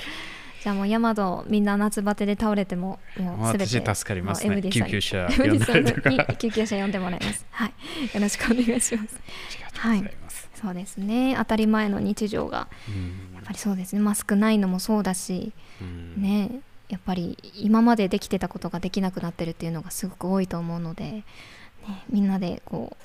[0.61, 4.61] じゃあもうヤマドみんな夏バテで倒れてももうすべて私助かりますね。
[4.61, 7.45] 救急車 MD さん呼んだりとかに救急車呼んでもらいます。
[7.51, 7.69] はい。
[8.13, 8.91] よろしくお願いします。
[8.91, 9.03] ありが
[9.71, 10.49] とうございます。
[10.61, 11.35] そうですね。
[11.37, 14.01] 当たり前の日常がうんぱりそうですね。
[14.01, 16.21] マスクないのもそうだしうん。
[16.21, 21.23] ねやっぱり今までできてたことができなくなってるっていうのがすごく多いと思うので、ね、
[22.09, 22.95] みんなでこ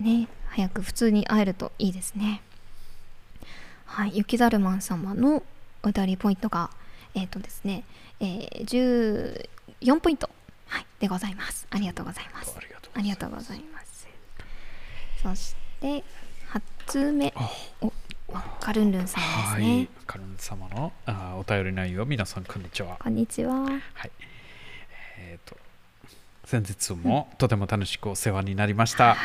[0.00, 2.42] うね早く普通に会えるといいですね。
[3.84, 5.42] はい雪だるまん様の
[5.82, 6.70] お歌りポイントが
[7.14, 7.84] えっ、とですね、
[8.20, 9.46] えー、
[9.84, 10.30] 14ポイント、
[10.66, 11.66] はい、でございます。
[11.70, 12.54] ありがとうございます。
[12.56, 14.08] ありがとうありがとうございます。
[15.22, 16.04] そして
[16.52, 17.34] 8つ目。
[17.82, 17.92] お
[18.60, 22.96] カルンルンさんですはね、い、カルン様のあお便り内容、皆さんこんにちは。
[23.00, 23.54] こんにちは。
[23.54, 23.68] は
[24.06, 24.10] い。
[25.18, 25.56] えっ、と、
[26.44, 29.16] 先日もとても楽しくお世話になりました。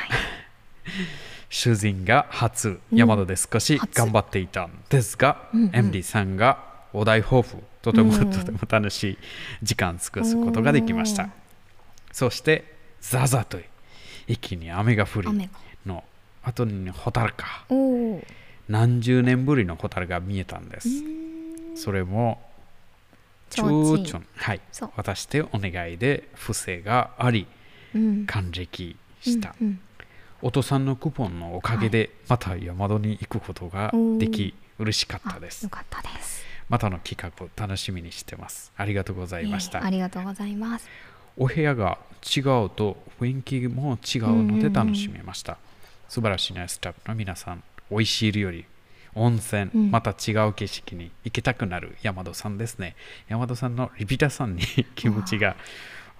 [1.49, 2.97] 主人が初、うん。
[2.97, 3.97] 山田で少し初。
[3.97, 5.75] 頑張っていたんですが、うんうん。
[5.75, 8.31] MD さんがお題豊富、とても、うん。
[8.31, 9.17] とても楽しい
[9.63, 11.29] 時間過ごすことができました。
[12.11, 13.59] そして、ザザと
[14.27, 15.49] 一気に雨が降り
[15.85, 16.03] の
[16.43, 17.65] 後にホタルか。
[18.67, 20.89] 何十年ぶりのホタルが見えたんです。
[21.75, 22.41] それも、
[23.49, 24.61] チューチョン、はい。
[24.71, 27.47] そう、私でお願いで不正があり、
[27.95, 28.25] うん。
[28.25, 29.55] 感激した。
[29.61, 29.79] うんうん。
[30.41, 35.63] お父さんのクーポンのおかげで、また山戸に行くことができ、嬉しかったです。
[35.63, 35.69] あよ。
[35.69, 36.43] かったです。
[36.69, 38.71] またの企画を楽しみにしてます。
[38.75, 39.79] ありがとうございました。
[39.79, 39.89] ええあ。
[39.89, 40.87] りがとうございます。
[41.37, 45.57] お部屋が違うと雰囲気も違うので楽しめました。
[46.09, 48.65] 素晴らしいナイスタッフの皆さん、美味しい料理、
[49.15, 49.91] 温泉、うん。
[49.91, 51.95] また違う景色に行きたくなる。
[52.01, 52.95] 山戸さんですね。
[53.27, 54.63] 山戸さんのリピーターさんに
[54.95, 55.55] 気持ちが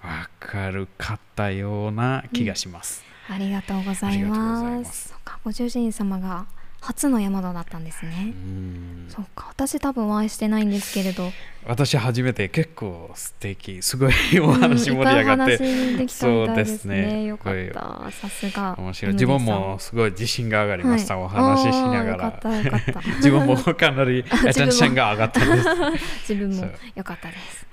[0.03, 3.03] わかるかったような気がします。
[3.30, 6.45] ありがとうございありがとうございまますご主人様が
[6.80, 8.34] 初の山田だったんですね。
[8.36, 9.06] う、ん。
[9.10, 9.48] そうか。
[9.50, 11.32] 私多分お会いしてないんですけれど。
[11.66, 17.26] 私初めて結構素敵すごいお話盛り上がって、うんそうですね。
[17.26, 18.12] よかった。
[18.12, 18.76] さすが。
[18.78, 19.12] 面白い。
[19.12, 22.42] MD 自分もすごい自信が上がりました、はいお話ししながら。
[23.18, 26.30] 自分もかなりあアテンションが上がったんです。
[26.34, 26.72] 自分も。
[26.96, 27.68] よかったです。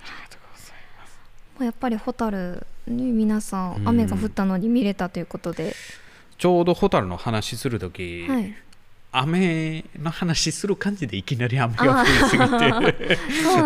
[1.55, 3.89] もうやっぱりホタルに皆さんうん。
[3.89, 5.77] 雨が降ったのに見れたということで、
[6.37, 8.57] ちょうどホタルの話するとき、はい
[9.17, 12.45] 雨の話する感じでいきなり雨が降りすぎ
[13.09, 13.19] て。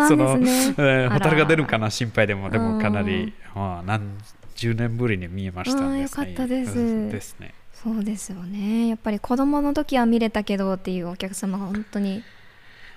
[0.07, 0.75] そうなんですね。
[0.77, 3.05] えホタルが出るかな心配でもでもかなうん。
[3.07, 4.17] り、まあ、何
[4.55, 6.77] 十年ぶりに見えましたんですあーよかったです。
[6.77, 7.53] うんですね。
[7.73, 8.87] そうですよね。
[8.89, 12.23] やっぱり子供の時は見れたけどっていうお客様が本当に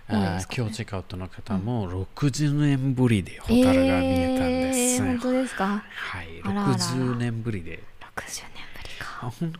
[0.09, 0.57] 多いあーですかね。
[0.59, 5.85] 今日チェックアウトの方も60年ぶりでホタルが見えたんです、えー本当ですか。
[5.95, 6.75] はいあらあら。
[6.75, 7.83] 60年ぶりで。
[8.01, 8.13] 60年。
[8.17, 8.52] ぶり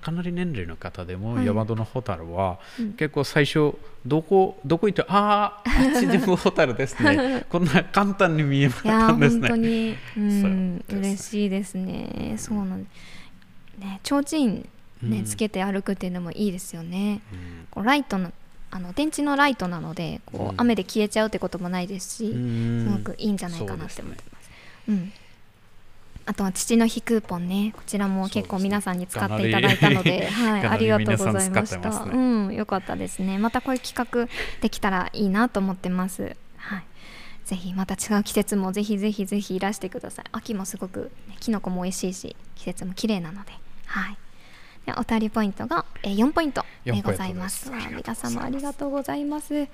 [0.01, 3.75] かなり年齢の方でも、はいヤマトのホタルは、うん結構最初
[4.07, 5.63] どこどこ行ってああ
[5.95, 9.69] あっちでもホタルですねこんな簡単に見えなかいやーったんです本当ね。
[9.69, 12.35] に、うん、嬉しいですね。
[12.39, 12.87] そうなん
[13.79, 14.65] ね、提灯ね、
[15.03, 17.21] うんつけて歩くっていうのもいいですよね。
[17.33, 18.33] うんこうライトの
[18.71, 24.51] あの電池のライトなのでこう、うん雨で消えちゃうってこともないですし、うんすごくいいんじゃないかなって思ってます。
[24.89, 25.13] うん。
[26.25, 32.07] あとは父の日クーポンね、こちらも結構皆さんに使っていただいたので、はい、ありがとうございました。
[32.07, 32.19] ねう
[32.51, 33.39] ん、よかったですね。
[33.39, 34.29] またこういう企画
[34.61, 36.37] できたらいいなと思ってます。
[36.57, 36.85] はい。
[37.45, 40.25] ぜひまた違う季節もぜひぜひぜひいらしてください。
[40.33, 43.53] 秋もすごく、ね、キノコも美味しいし、季節も綺麗なので、
[43.87, 44.17] はい。
[44.87, 47.69] でお便りポイントが、えー、4ポイントでございます。
[47.69, 49.55] 4ポイントですありがとうございます皆様ありがとうございます。
[49.55, 49.69] え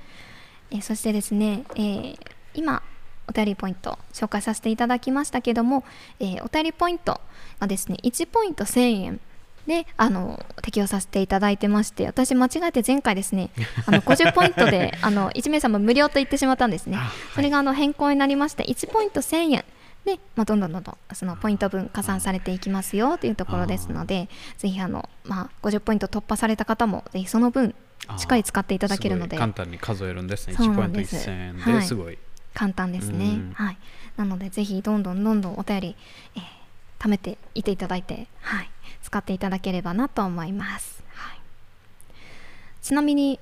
[0.71, 2.19] ーそしてですね、えー
[2.55, 2.83] 今
[3.29, 5.85] お便りポイント紹介させていただきましたけども、
[6.21, 7.21] えーお便りポイント
[7.61, 9.21] がですね1ポイント1000円
[9.69, 13.51] であの適用させていただいてまして私間違えて前回ですね
[13.87, 16.97] あの 50ポイントであの1名様無料と言ってしまったんですね。
[16.97, 17.11] あはい。
[17.35, 19.65] それがあの変更になりまして1ポイント1000円
[20.05, 27.75] で、まあ、どんどんどんどんそのポイント分加算されていきますよというところですのでぜひあの、まあ、50ポイント突破された方もぜひその分
[28.17, 29.37] しっかり使っていただけるので。
[29.37, 30.55] 簡単に数えるんですね。
[30.55, 31.17] 1ポイントそうなんです。
[31.29, 31.75] 1000円はい。
[31.75, 32.19] ですごい。
[32.59, 33.53] 簡単ですね、うん。
[33.55, 33.79] はい、
[34.17, 35.97] なのでぜひどんどんどんどんお便り、
[36.35, 36.59] えー
[36.99, 38.71] 貯めていていただいて、はい、
[39.05, 41.39] 使っていただければなと思います、はい、
[42.83, 43.39] ちなみに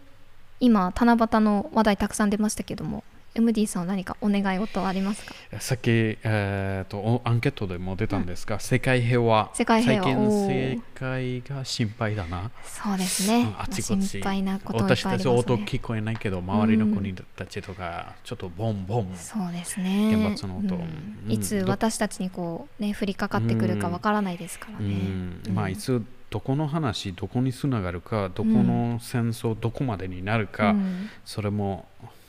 [0.60, 3.02] 今七夕の話題たくさん出ましたけども
[3.36, 5.34] MD さんは何かお願い事はありますか？
[5.60, 9.50] さっき、えー、とおアンケートでも出たんですが、世界平和。
[9.54, 10.02] 世界平和。
[10.02, 12.50] 最近世界が心配だな。
[12.64, 14.06] そうですね、うんあちこち。
[14.06, 19.14] 心配なこといっ私ぱいありますたち音ね聞こえないけど周りの国たちとかちょっとボンボン。
[19.16, 20.16] そうですね。
[20.16, 20.74] 原発の音。
[20.74, 20.82] うん。
[21.26, 21.32] うん。
[21.32, 25.42] いつど私たちにこうね降りかかってくるかわからないですからうね、ん。
[25.46, 25.54] うん。
[25.54, 31.08] まあいつどこの話どこにつながるかどこの戦争どこまでになるか、うん。
[31.24, 31.86] それも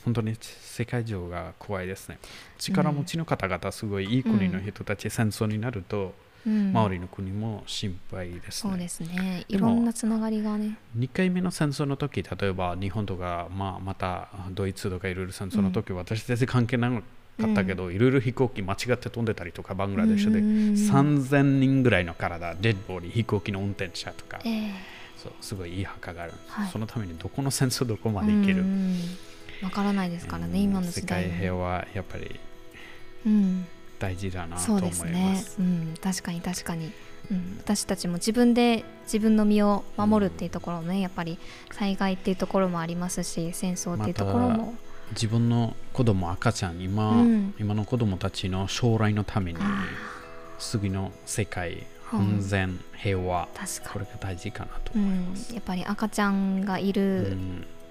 [0.08, 2.18] 本当に世界中が怖いですね。
[2.58, 6.14] 力持ちの方々すごいいい国の人たち、戦争になると
[6.46, 6.70] うん。
[6.70, 9.44] 周りの国も心配ですね、そうですね。
[9.48, 10.78] いろんなつながりがね。
[10.96, 17.02] 2回目の戦争の時例えば日本とか、まあ、またドイツとかいろいろ戦争の時、私たち関係なか
[17.44, 20.46] ったけど、いろいろ飛行機間違って飛んでたりとかバングラデシュで、うん。
[20.72, 24.70] 3000人ぐらいの体デッドボーリー飛行機の運転者とか、ええ。
[25.22, 26.70] そうすごいいい墓がある、はい。
[26.70, 28.96] そのためにどこの戦争どこまで行ける、うん
[29.62, 32.38] わからないですからね、うん今の時世界代平和やっぱり
[33.26, 33.66] うん、
[33.98, 35.04] 大事だなとそう思います。
[35.04, 36.92] ですね、うん、確かに確かに、
[37.30, 41.38] うん、私たちも自分で自分の身を守るっていうところねやっぱり
[41.72, 44.74] 災害っていうところもありますし戦争っていうところも、
[45.12, 47.54] 自分の子供赤ちゃん今,、うん。
[47.58, 49.86] 今の子供たちの将来のためにあ
[50.58, 52.20] 次の世界うん。
[52.20, 53.48] 安全、平和。
[53.92, 56.92] これが大事かなと思います、ん、やっぱり赤ちゃんがいうん。
[56.92, 57.36] る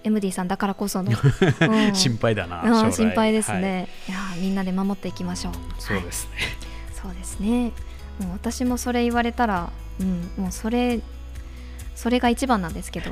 [0.07, 1.11] MD さんだからこその、
[1.61, 1.95] うん。
[1.95, 3.61] 心配だな、心配ですはい。
[3.61, 6.31] ね、い、やーみんなで守っていきましょう、そうですね、
[7.01, 7.71] そうですね。
[8.19, 10.99] もう私もそれ言われたら、うん、もうそれ
[11.95, 13.11] それが一番なんですけど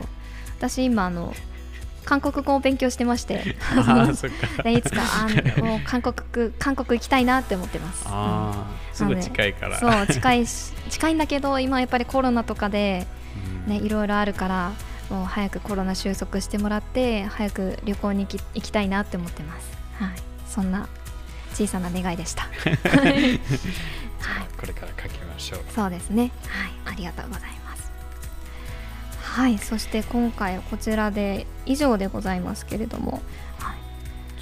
[0.57, 1.33] 私今あの
[2.05, 3.43] 韓国語を勉強してまして。
[4.69, 5.27] いつかあ
[5.59, 9.75] のもう韓国韓国行きたいなって思ってます、ああすぐ近いから。
[9.75, 13.07] うんそう近いし近いんだけど今やっぱりコロナとかで、
[13.65, 13.73] うん。
[13.73, 14.71] ね、いろいろあるから
[15.09, 20.09] もう早くコロナ収束してもらって早く旅行に行き行きたいなって思ってます、はい、
[20.47, 20.87] そんな
[21.53, 22.43] 小さな願いでした。
[22.51, 23.39] はい。
[24.57, 25.59] これから書きましょう。
[25.73, 26.31] そうですね。
[26.47, 27.91] はい、ありがとうございます。
[29.21, 33.21] はい、そして今回はこちらで以上でございますけれども、
[33.59, 33.75] はい、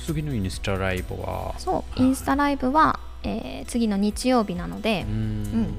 [0.04, 1.54] 次のインスタライブは？
[1.60, 5.76] そう、インスタライブは、えー次の日曜日なのでう、ん。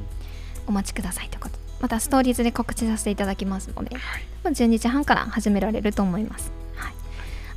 [0.67, 1.59] お待ちくださいということ。
[1.85, 4.25] またストーリーズで告知させていただきますので、はい。
[4.43, 6.51] まあ12時半から始められると思います。
[6.77, 6.95] はい、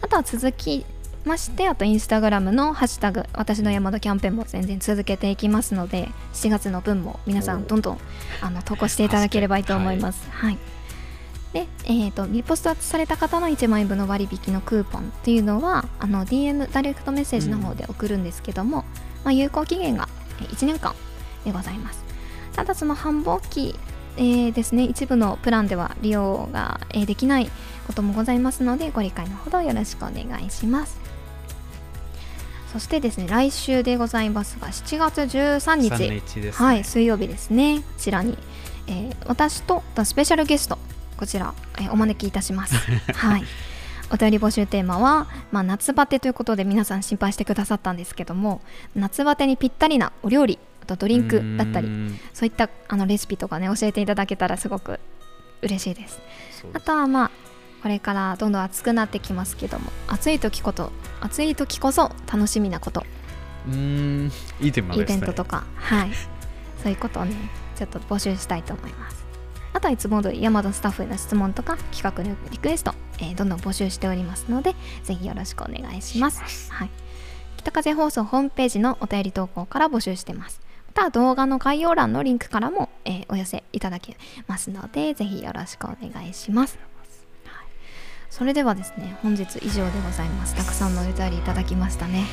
[0.02, 0.86] あとは続き
[1.24, 8.00] まして、あとインスタグラムのハッシュタグ、私の山田キャンペーンも全然続けていきますので、7月の分も皆さんどんどん
[8.42, 10.30] あの投稿していただければいいと思います。
[10.30, 10.58] はい。
[11.54, 18.84] で、えー、とリポストされた方の1万円分の割引のクーポンっていうのはあの DM ダイレクトメッセージの方で送るんですけども、
[19.24, 20.10] まあ、有効期限が
[20.42, 20.94] えー1年間
[21.46, 22.08] でございます。
[22.58, 23.76] ただその繁忙期、
[24.18, 27.50] えーですね一部のプランでは利用が、えーできない
[27.86, 31.00] こともございますのでご理解のほどよろしくお願いします
[32.74, 37.80] そしてですね来週でございますが7月13日3日ですねはい、水曜日ですね。
[37.80, 38.38] こちらに、
[38.88, 40.78] えー私とスペシャルゲスト、
[41.18, 42.76] こちら、えーお招きいたします。
[43.14, 43.44] はい。
[44.12, 48.62] お便り募集テーマは、まあ、夏バテということで皆さん心配してくださったんですけども
[48.96, 55.00] 夏バテにぴったりなお料理あとドリンクだったりうんそういったあのレシピとかね教えていただけたらすごく
[55.62, 56.20] 嬉しいです。
[56.74, 57.32] あとはまあ
[57.84, 63.04] これからどんどん暑くなってきますけども暑い時こと暑い時こそ楽しみなこと。
[63.68, 64.32] うーん。
[64.60, 65.20] いいテーマイですね。
[65.20, 66.12] ベントとか、はい。
[66.82, 67.36] そういうことをね
[67.76, 69.26] ちょっと募集したいと思います。
[69.74, 74.74] あとはいつも通り山田スタッフへの質問とか企画のリクエスト、えーどんどん募集しておりますので
[75.04, 76.72] ぜひよろしくお願いします。
[76.72, 76.90] はい、
[77.58, 80.60] 北風放送ホームページのお便り投稿から募集してます。
[80.62, 80.67] ま
[80.98, 84.18] た動画の概要欄のリンクからも、えーお寄せいただけ
[84.48, 86.80] ますのでぜひよろしくお願いします。
[87.46, 87.68] はい。
[88.30, 90.56] それではですね本日以上でございます。
[90.56, 92.20] たくさんのお便りいただきましたね。
[92.20, 92.26] はい。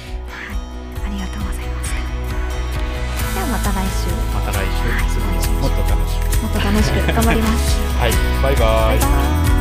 [1.06, 4.08] ありがとうございましたではまた来週。
[4.32, 4.80] また来週。
[5.06, 5.40] い。
[5.40, 6.42] つもっと楽しく。
[6.42, 6.94] もっと楽しく。
[7.12, 7.78] 頑張ります。
[7.98, 8.12] はい。
[8.42, 8.98] バイバイ。
[8.98, 9.53] バイバイ